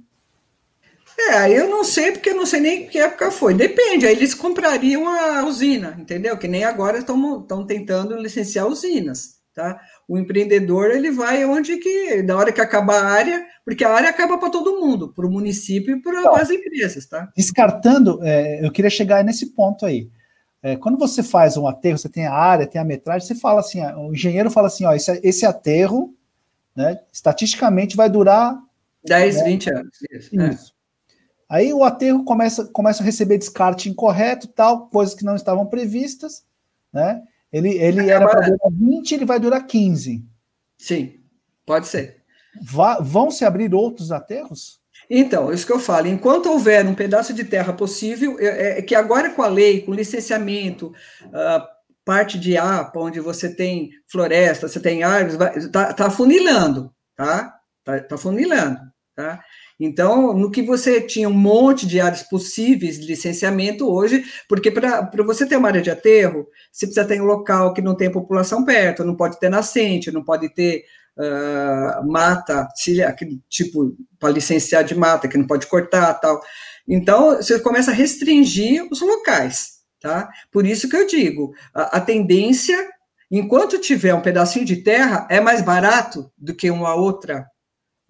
[1.19, 3.53] É, eu não sei, porque eu não sei nem que época foi.
[3.53, 6.37] Depende, aí eles comprariam a usina, entendeu?
[6.39, 9.79] Que nem agora estão tentando licenciar usinas, tá?
[10.11, 14.11] o empreendedor ele vai onde que, na hora que acabar a área, porque a área
[14.11, 17.31] acaba para todo mundo, para o município e para as empresas, tá?
[17.37, 20.11] Descartando, é, eu queria chegar nesse ponto aí.
[20.61, 23.61] É, quando você faz um aterro, você tem a área, tem a metragem, você fala
[23.61, 26.13] assim, o engenheiro fala assim, ó, esse, esse aterro,
[26.75, 28.59] né, estatisticamente vai durar
[29.05, 29.99] 10, né, 20 anos.
[30.11, 30.41] Isso.
[30.41, 30.81] É.
[31.49, 36.45] Aí o aterro começa, começa a receber descarte incorreto, tal, coisas que não estavam previstas,
[36.93, 37.23] né?
[37.53, 40.25] Ele, ele era para durar 20, ele vai durar 15.
[40.79, 41.15] Sim,
[41.67, 42.23] pode ser.
[42.63, 44.81] Vá, vão se abrir outros aterros?
[45.09, 48.95] Então, isso que eu falo, enquanto houver um pedaço de terra possível, é, é que
[48.95, 50.95] agora com a lei, com licenciamento,
[51.27, 51.67] uh,
[52.11, 57.55] parte de APA, onde você tem floresta, você tem árvores, está tá funilando, tá?
[57.79, 58.81] Está tá funilando,
[59.15, 59.41] tá?
[59.79, 65.09] Então, no que você tinha um monte de áreas possíveis de licenciamento hoje, porque para
[65.25, 68.65] você ter uma área de aterro, você precisa ter um local que não tem população
[68.65, 70.83] perto, não pode ter nascente, não pode ter
[71.17, 72.67] uh, mata,
[73.07, 76.43] aquele tipo para licenciar de mata que não pode cortar, tal.
[76.89, 80.29] Então você começa a restringir os locais, tá?
[80.51, 82.77] Por isso que eu digo, a, a tendência,
[83.31, 87.47] enquanto tiver um pedacinho de terra, é mais barato do que uma outra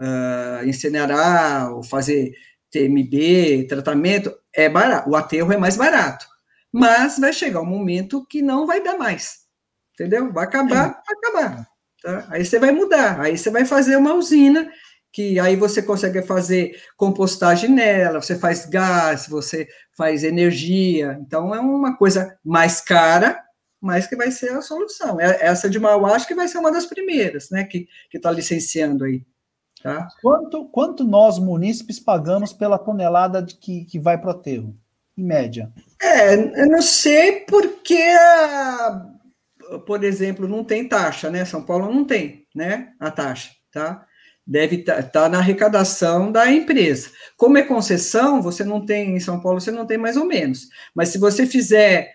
[0.00, 2.32] uh, incinerar ou fazer
[2.70, 5.10] TMB, tratamento, é barato.
[5.10, 6.26] O aterro é mais barato.
[6.72, 9.40] Mas vai chegar um momento que não vai dar mais.
[9.94, 10.32] Entendeu?
[10.32, 11.66] Vai acabar, vai acabar.
[12.02, 12.26] Tá?
[12.30, 14.70] Aí você vai mudar, aí você vai fazer uma usina
[15.12, 21.60] que aí você consegue fazer compostagem nela, você faz gás, você faz energia, então é
[21.60, 23.42] uma coisa mais cara,
[23.80, 25.20] mas que vai ser a solução.
[25.20, 29.04] É, essa de Mauá acho que vai ser uma das primeiras, né, que está licenciando
[29.04, 29.24] aí.
[29.82, 30.08] Tá?
[30.20, 34.76] Quanto, quanto nós, munícipes, pagamos pela tonelada de que, que vai para o aterro,
[35.16, 35.72] em média?
[36.00, 38.04] É, eu não sei porque,
[39.86, 41.46] por exemplo, não tem taxa, né?
[41.46, 42.92] São Paulo não tem, né?
[43.00, 44.06] A taxa, tá?
[44.50, 47.10] Deve estar tá, tá na arrecadação da empresa.
[47.36, 50.68] Como é concessão, você não tem, em São Paulo, você não tem mais ou menos.
[50.94, 52.12] Mas se você fizer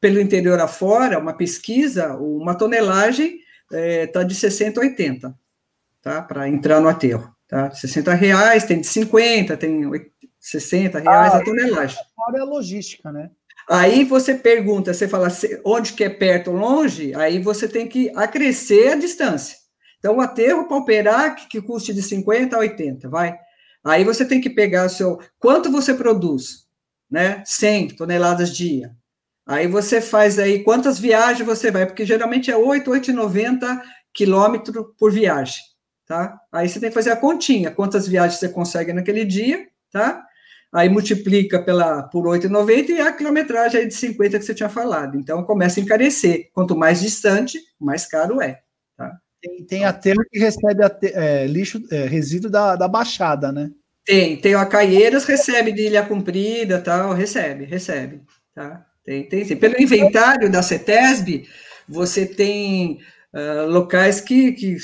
[0.00, 5.44] pelo interior afora, uma pesquisa, uma tonelagem está é, tá de 60 a 80
[6.04, 6.20] tá?
[6.20, 7.70] Para entrar no aterro, tá?
[7.70, 9.90] 60 reais, tem de 50, tem
[10.38, 11.98] 60 reais ah, a tonelagem.
[12.18, 13.30] Agora é a logística, né?
[13.68, 15.28] Aí você pergunta, você fala
[15.64, 19.56] onde que é perto ou longe, aí você tem que acrescer a distância.
[20.04, 23.34] Então, o aterro para operar, que, que custe de 50 a 80, vai.
[23.82, 25.18] Aí você tem que pegar o seu.
[25.38, 26.66] Quanto você produz?
[27.10, 27.42] Né?
[27.46, 28.94] 100 toneladas dia.
[29.46, 33.80] Aí você faz aí quantas viagens você vai, porque geralmente é 8, 8,90
[34.12, 35.62] quilômetros por viagem
[36.06, 36.38] tá?
[36.52, 40.22] Aí você tem que fazer a continha, quantas viagens você consegue naquele dia, tá?
[40.72, 45.16] Aí multiplica pela, por 8,90 e a quilometragem aí de 50 que você tinha falado.
[45.16, 46.50] Então começa a encarecer.
[46.52, 48.60] Quanto mais distante, mais caro é.
[49.44, 53.70] Tem, tem aterro que recebe é, lixo, é, resíduo da, da Baixada, né?
[54.04, 58.22] Tem, tem o Acaieiras, recebe de Ilha Comprida tal, recebe, recebe.
[58.54, 58.86] Tá?
[59.04, 59.56] Tem, tem sim.
[59.56, 61.46] Pelo inventário da CETESB,
[61.86, 63.00] você tem
[63.34, 64.76] uh, locais que, que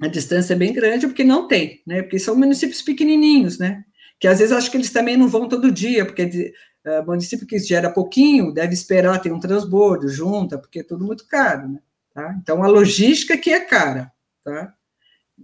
[0.00, 2.02] a distância é bem grande, porque não tem, né?
[2.02, 3.82] Porque são municípios pequenininhos, né?
[4.20, 6.52] Que às vezes acho que eles também não vão todo dia, porque
[6.86, 11.26] uh, município que gera pouquinho deve esperar ter um transbordo, junta, porque é tudo muito
[11.26, 11.80] caro, né?
[12.14, 12.36] Tá?
[12.42, 14.12] Então a logística que é cara,
[14.44, 14.74] tá?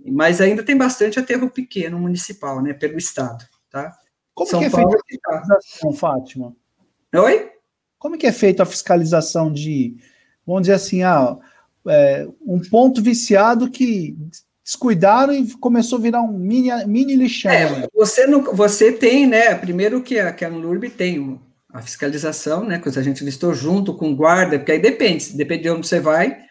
[0.07, 2.73] Mas ainda tem bastante aterro pequeno municipal, né?
[2.75, 3.97] Pelo estado, tá?
[4.35, 6.57] Como São que é feita a fiscalização, Fátima?
[7.14, 7.51] Oi?
[7.99, 9.97] Como que é feita a fiscalização de,
[10.47, 11.37] vamos dizer assim, ah,
[11.89, 14.16] é, um ponto viciado que
[14.62, 17.51] descuidaram e começou a virar um mini, mini lixão.
[17.51, 19.55] É, você, não, você tem, né?
[19.55, 21.41] Primeiro que a, que a Anlurb tem
[21.73, 22.79] a fiscalização, né?
[22.79, 26.47] Que a gente listou junto com guarda, porque aí depende, depende de onde você vai,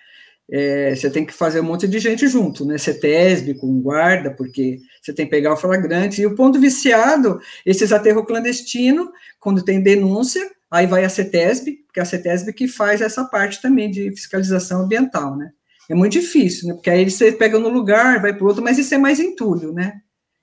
[0.49, 2.77] é, você tem que fazer um monte de gente junto, né?
[2.77, 6.21] CETESB com guarda, porque você tem que pegar o flagrante.
[6.21, 11.99] E o ponto viciado, esses aterro clandestino, quando tem denúncia, aí vai a CETESB, porque
[11.99, 15.51] é a CETESB que faz essa parte também de fiscalização ambiental, né?
[15.89, 16.73] É muito difícil, né?
[16.75, 19.73] Porque aí você pega no lugar, vai para o outro, mas isso é mais entulho,
[19.73, 19.99] né?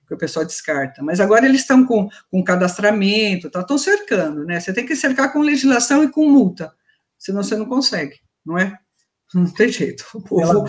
[0.07, 1.01] Que o pessoal descarta.
[1.01, 4.59] Mas agora eles estão com, com cadastramento, estão tá, cercando, né?
[4.59, 6.71] Você tem que cercar com legislação e com multa,
[7.17, 8.77] senão você não consegue, não é?
[9.35, 10.05] Não tem jeito.
[10.13, 10.65] O povo,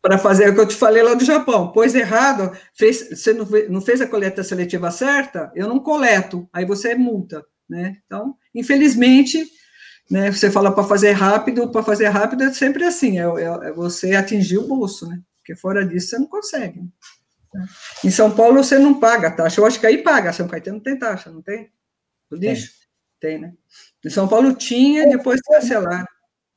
[0.00, 3.44] para fazer o que eu te falei lá do Japão, pôs errado, fez, você não,
[3.68, 7.98] não fez a coleta seletiva certa, eu não coleto, aí você é multa, né?
[8.06, 9.44] Então, infelizmente,
[10.08, 10.30] né?
[10.30, 14.14] Você fala para fazer rápido, para fazer rápido é sempre assim, é, é, é, você
[14.14, 15.20] atingir o bolso, né?
[15.38, 16.80] Porque fora disso você não consegue.
[17.52, 17.66] Né?
[18.04, 20.96] Em São Paulo você não paga taxa, eu acho que aí paga, São Caetano tem
[20.96, 21.70] taxa, não tem?
[22.30, 22.72] O lixo?
[23.20, 23.52] Tem, tem né?
[24.04, 26.06] Em São Paulo tinha, depois cancelaram.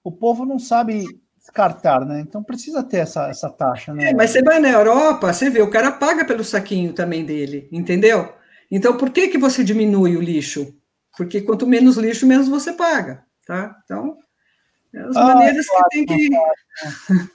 [0.03, 1.05] O povo não sabe
[1.43, 2.21] descartar, né?
[2.21, 4.09] Então precisa ter essa, essa taxa, né?
[4.09, 7.69] É, mas você vai na Europa, você vê, o cara paga pelo saquinho também dele,
[7.71, 8.33] entendeu?
[8.71, 10.73] Então por que que você diminui o lixo?
[11.15, 13.75] Porque quanto menos lixo, menos você paga tá?
[13.83, 14.17] Então,
[14.93, 16.29] é as ah, maneiras que tem que.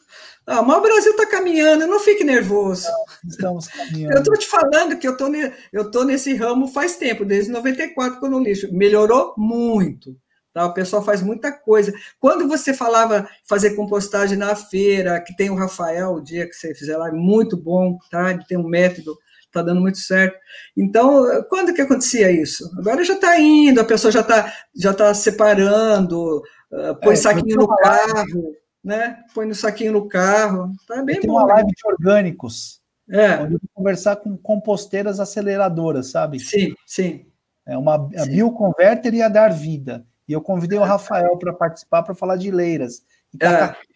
[0.50, 2.88] Ah, mas o Brasil está caminhando, não fique nervoso.
[3.28, 4.14] Estamos caminhando.
[4.14, 5.26] Eu estou te falando que eu tô,
[5.70, 10.16] eu tô nesse ramo faz tempo, desde 94, quando o lixo melhorou muito.
[10.52, 10.66] Tá?
[10.66, 11.92] O pessoal faz muita coisa.
[12.18, 16.74] Quando você falava fazer compostagem na feira, que tem o Rafael, o dia que você
[16.74, 18.30] fizer lá, é muito bom, tá?
[18.30, 19.16] Ele tem um método
[19.48, 20.38] está dando muito certo.
[20.76, 22.70] Então, quando que acontecia isso?
[22.78, 27.56] Agora já está indo, a pessoa já está já tá separando, uh, põe é, saquinho
[27.56, 29.18] no carro, né?
[29.34, 31.36] Põe no saquinho no carro, tá bem tem bom.
[31.36, 32.80] Tem uma live de orgânicos,
[33.10, 33.36] é.
[33.36, 36.38] onde eu vou conversar com composteiras aceleradoras, sabe?
[36.38, 37.26] Sim, sim.
[37.66, 40.06] É uma a Bioconverter e a Dar Vida.
[40.28, 43.02] E eu convidei o Rafael para participar para falar de leiras.
[43.38, 43.88] Tá, é.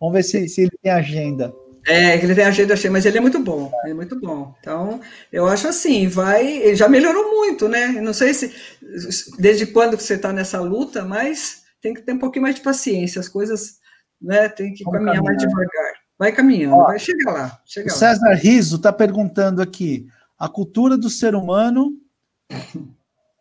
[0.00, 1.52] Vamos ver se, se ele tem agenda.
[1.86, 4.54] É, ele tem agenda cheia, mas ele é muito bom, ele é muito bom.
[4.58, 5.00] Então,
[5.30, 7.88] eu acho assim, vai, já melhorou muito, né?
[7.88, 8.54] Não sei se
[9.38, 13.20] desde quando você está nessa luta, mas tem que ter um pouquinho mais de paciência,
[13.20, 13.78] as coisas,
[14.20, 15.92] né, tem que Vamos caminhar, caminhar mais devagar.
[16.18, 17.60] Vai caminhando, Ó, vai chegar lá.
[17.66, 18.34] Chega César lá.
[18.34, 20.06] Riso está perguntando aqui:
[20.38, 21.92] a cultura do ser humano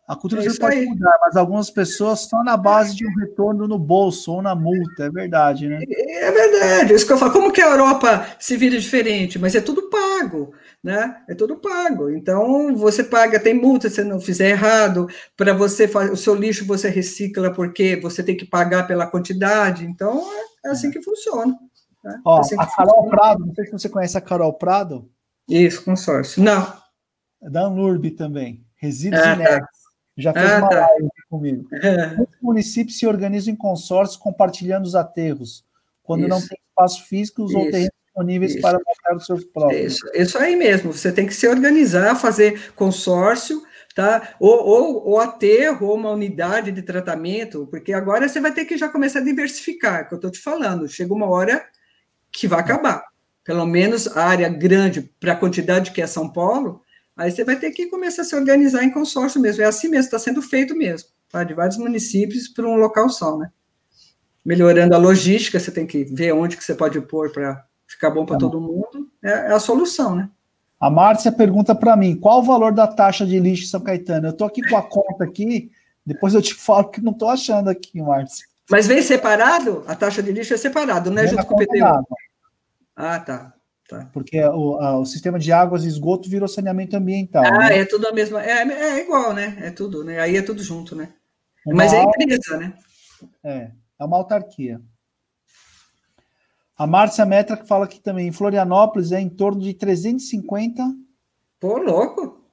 [0.06, 0.86] a cultura é pode aí.
[0.86, 5.06] mudar, mas algumas pessoas só na base de um retorno no bolso ou na multa,
[5.06, 5.80] é verdade, né?
[5.88, 7.32] É verdade, é isso que eu falo.
[7.32, 9.40] Como que a Europa se vira diferente?
[9.40, 11.24] Mas é tudo pago, né?
[11.30, 12.10] É tudo pago.
[12.10, 16.66] Então, você paga, tem multa se não fizer errado, para você fazer o seu lixo
[16.66, 19.86] você recicla porque você tem que pagar pela quantidade.
[19.86, 20.22] Então,
[20.66, 21.58] é assim que funciona.
[22.04, 22.20] Né?
[22.26, 23.10] Ó, é assim a Carol funciona.
[23.10, 25.10] Prado, não sei se você conhece a Carol Prado.
[25.48, 26.44] Isso, consórcio.
[26.44, 26.74] Não.
[27.42, 28.66] É da Anlurb também.
[28.76, 29.83] Resíduos ah, inertes.
[30.18, 30.88] Já fez ah, uma tá.
[30.88, 31.68] live comigo.
[31.82, 32.16] É.
[32.16, 35.66] Muitos municípios se organizam em consórcios compartilhando os aterros,
[36.04, 36.30] quando isso.
[36.30, 38.62] não tem espaço físico ou terrenos disponíveis isso.
[38.62, 39.96] para montar os seus próprios.
[39.96, 40.12] Isso.
[40.14, 43.64] isso aí mesmo, você tem que se organizar, fazer consórcio,
[43.96, 44.36] tá?
[44.40, 48.78] Ou, ou, ou aterro, ou uma unidade de tratamento, porque agora você vai ter que
[48.78, 50.88] já começar a diversificar, é que eu estou te falando.
[50.88, 51.66] Chega uma hora
[52.32, 53.04] que vai acabar.
[53.44, 56.82] Pelo menos a área grande, para a quantidade que é São Paulo,
[57.16, 59.62] Aí você vai ter que começar a se organizar em consórcio mesmo.
[59.62, 61.44] É assim mesmo, está sendo feito mesmo, tá?
[61.44, 63.52] De vários municípios para um local só, né?
[64.44, 68.26] Melhorando a logística, você tem que ver onde que você pode pôr para ficar bom
[68.26, 69.10] para tá todo mundo.
[69.24, 70.30] É, é, a solução, né?
[70.80, 74.28] A Márcia pergunta para mim, qual o valor da taxa de lixo em São Caetano?
[74.28, 75.72] Eu estou aqui com a conta aqui,
[76.06, 78.46] depois eu te falo que não estou achando aqui, Márcia.
[78.70, 79.84] Mas vem separado?
[79.88, 81.28] A taxa de lixo é separado, né?
[81.28, 82.06] Junto com o PTU.
[82.96, 83.54] Ah, tá.
[83.94, 84.10] Tá.
[84.12, 87.44] Porque o, a, o sistema de águas e esgoto virou saneamento ambiental.
[87.46, 87.80] Ah, né?
[87.80, 88.44] é tudo a mesma.
[88.44, 89.56] É, é igual, né?
[89.62, 90.20] É tudo, né?
[90.20, 91.10] Aí é tudo junto, né?
[91.64, 92.74] Uma Mas é empresa, né?
[93.44, 94.82] É, é uma autarquia.
[96.76, 100.84] A Márcia Metra que fala que também em Florianópolis é em torno de 350.
[101.60, 102.44] Pô, louco!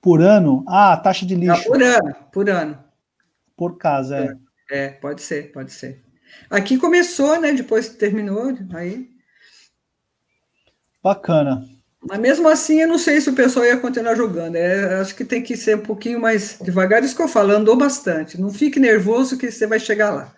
[0.00, 0.64] Por ano?
[0.66, 1.60] Ah, taxa de lixo.
[1.60, 2.84] Ah, por ano, por ano.
[3.54, 4.36] Por casa, é.
[4.70, 6.02] É, pode ser, pode ser.
[6.48, 7.52] Aqui começou, né?
[7.52, 9.14] Depois terminou, aí
[11.06, 11.64] Bacana.
[12.02, 14.56] Mas mesmo assim, eu não sei se o pessoal ia continuar jogando.
[14.56, 17.04] É, acho que tem que ser um pouquinho mais devagar.
[17.04, 18.40] Isso que eu falo, andou bastante.
[18.40, 20.34] Não fique nervoso que você vai chegar lá.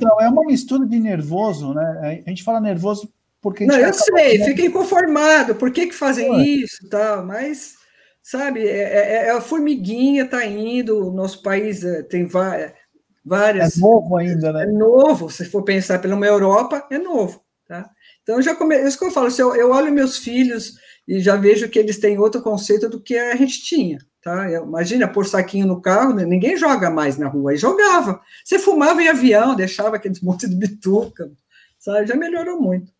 [0.00, 2.22] Não, é uma mistura de nervoso, né?
[2.26, 3.08] A gente fala nervoso
[3.40, 3.64] porque.
[3.64, 5.54] não, eu sei, fica inconformado.
[5.54, 6.40] Por que, que fazem Pô.
[6.40, 7.24] isso tal?
[7.24, 7.74] Mas,
[8.20, 11.08] sabe, é, é, é a formiguinha tá indo.
[11.08, 13.76] O nosso país é, tem várias.
[13.76, 14.64] É novo ainda, né?
[14.64, 15.30] É novo.
[15.30, 17.40] Se for pensar pela Europa, é novo.
[17.68, 17.88] Tá?
[18.26, 18.76] Então, já come...
[18.76, 20.74] isso que eu falo, se eu, eu olho meus filhos
[21.06, 23.98] e já vejo que eles têm outro conceito do que a gente tinha.
[24.20, 24.50] Tá?
[24.50, 26.24] Imagina pôr saquinho no carro, né?
[26.24, 28.20] ninguém joga mais na rua, e jogava.
[28.44, 31.30] Você fumava em avião, deixava aqueles monte de bituca,
[31.78, 32.08] sabe?
[32.08, 32.90] Já melhorou muito.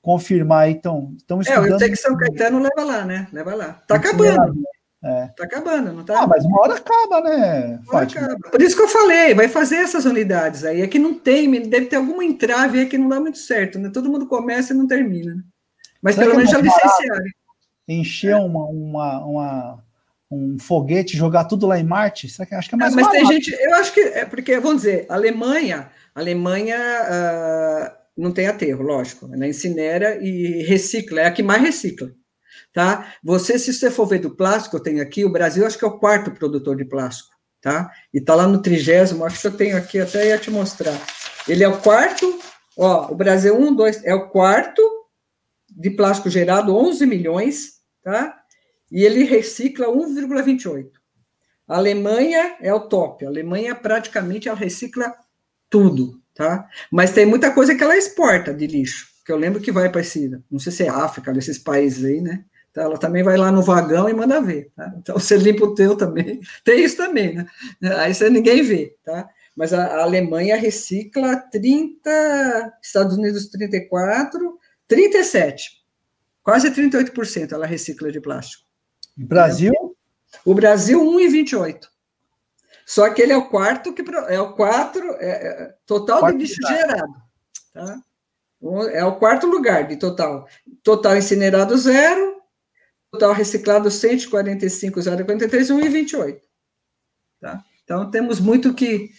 [0.05, 1.14] confirmar então.
[1.16, 1.66] Estão estudando.
[1.66, 3.26] É, eu sei que São Caetano leva lá, né?
[3.32, 3.82] Leva lá.
[3.88, 4.62] Tá acabando.
[5.02, 5.28] É.
[5.36, 6.20] Tá acabando, não tá?
[6.20, 7.80] Ah, mas uma hora acaba, né?
[7.88, 8.50] Hora acaba.
[8.50, 10.82] Por isso que eu falei, vai fazer essas unidades aí.
[10.82, 13.90] É que não tem, deve ter alguma entrave aí que não dá muito certo, né?
[13.92, 15.34] Todo mundo começa e não termina.
[15.34, 15.42] Né?
[16.02, 17.24] Mas Será pelo menos já licenciaram.
[17.88, 19.84] Encher uma, uma, uma,
[20.30, 22.28] um foguete, jogar tudo lá em Marte?
[22.28, 23.26] Será que acho que é mais ah, Mas barato.
[23.26, 26.78] tem gente, eu acho que é porque, vamos dizer, a Alemanha, a Alemanha.
[26.78, 29.29] Uh, não tem aterro, lógico.
[29.33, 32.12] Ela incinera e recicla, é a que mais recicla.
[32.73, 33.15] Tá?
[33.23, 35.89] Você, se você for ver do plástico, eu tenho aqui, o Brasil acho que é
[35.89, 37.91] o quarto produtor de plástico, tá?
[38.12, 40.99] E tá lá no trigésimo, acho que eu tenho aqui, até ia te mostrar.
[41.49, 42.39] Ele é o quarto,
[42.77, 44.83] ó, o Brasil, um, dois, é o quarto
[45.71, 48.37] de plástico gerado, 11 milhões, tá?
[48.91, 50.91] E ele recicla 1,28.
[51.67, 53.25] A Alemanha é o top.
[53.25, 55.12] A Alemanha praticamente ela recicla
[55.69, 56.68] tudo, tá?
[56.91, 60.01] Mas tem muita coisa que ela exporta de lixo, que eu lembro que vai para
[60.01, 62.45] esse, não sei se é África, desses países aí, né?
[62.70, 64.93] Então, ela também vai lá no vagão e manda ver, tá?
[64.99, 66.41] Então você limpa o teu também.
[66.64, 67.47] Tem isso também, né?
[67.99, 69.28] Aí você ninguém vê, tá?
[69.57, 74.59] Mas a, a Alemanha recicla 30, Estados Unidos 34,
[74.89, 75.85] 37.
[76.43, 78.64] Quase 38% ela recicla de plástico.
[79.16, 79.72] Brasil?
[80.45, 81.93] O Brasil 1,28.
[82.87, 86.45] Só que ele é o quarto que é o quatro é, é, total quarto de
[86.45, 86.76] lixo lugar.
[86.76, 87.14] gerado,
[87.72, 88.01] tá?
[88.93, 90.47] É o quarto lugar de total.
[90.82, 92.37] Total incinerado zero,
[93.11, 96.41] total reciclado 145, 043, 1,28.
[97.41, 97.62] Tá?
[97.82, 99.11] Então temos muito que,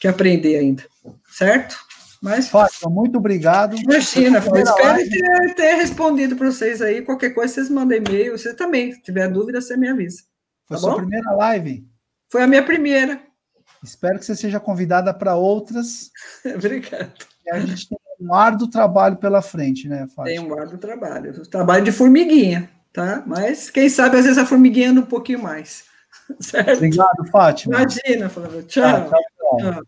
[0.00, 0.84] que aprender ainda,
[1.30, 1.78] certo?
[2.22, 3.76] Mas Fátima, muito obrigado.
[3.76, 7.00] Imagina, espero ter, ter, respondido para vocês aí.
[7.00, 8.36] Qualquer coisa, vocês mandem e-mail.
[8.36, 10.22] Você também, se tiver dúvida, você me avisa.
[10.68, 10.96] Foi tá sua bom?
[10.98, 11.89] primeira live?
[12.30, 13.20] Foi a minha primeira.
[13.82, 16.10] Espero que você seja convidada para outras.
[16.54, 17.12] Obrigado.
[17.44, 20.24] E a gente tem um árduo trabalho pela frente, né, Fátima?
[20.24, 21.46] Tem um árduo trabalho.
[21.48, 23.22] Trabalho de formiguinha, tá?
[23.26, 25.84] Mas quem sabe às vezes a formiguinha anda um pouquinho mais.
[26.38, 26.76] Certo?
[26.76, 27.76] Obrigado, Fátima.
[27.76, 28.62] Imagina, Flávio.
[28.62, 29.08] Tchau.
[29.08, 29.72] Tchau, tchau.
[29.72, 29.82] tchau.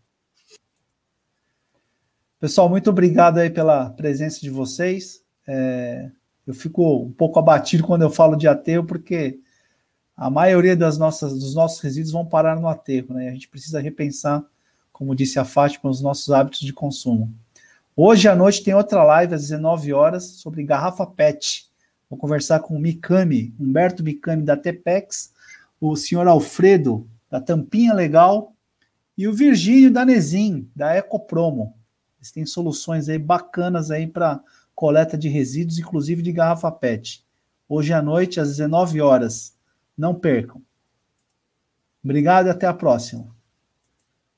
[2.39, 5.23] Pessoal, muito obrigado aí pela presença de vocês.
[5.47, 6.09] É,
[6.45, 9.39] eu fico um pouco abatido quando eu falo de aterro, porque
[10.15, 13.29] a maioria das nossas, dos nossos resíduos vão parar no aterro, né?
[13.29, 14.43] A gente precisa repensar,
[14.91, 17.33] como disse a Fátima, os nossos hábitos de consumo.
[17.95, 21.67] Hoje à noite tem outra live às 19 horas sobre garrafa PET.
[22.09, 25.33] Vou conversar com o Mikami, Humberto Mikami da Tepex,
[25.81, 28.53] o senhor Alfredo da Tampinha Legal
[29.17, 31.75] e o Virgínio da Nesim, da Ecopromo.
[32.19, 34.41] Eles têm soluções aí bacanas aí para
[34.75, 37.25] coleta de resíduos, inclusive de garrafa PET.
[37.67, 39.55] Hoje à noite, às 19 horas.
[39.97, 40.61] Não percam.
[42.03, 43.32] Obrigado e até a próxima.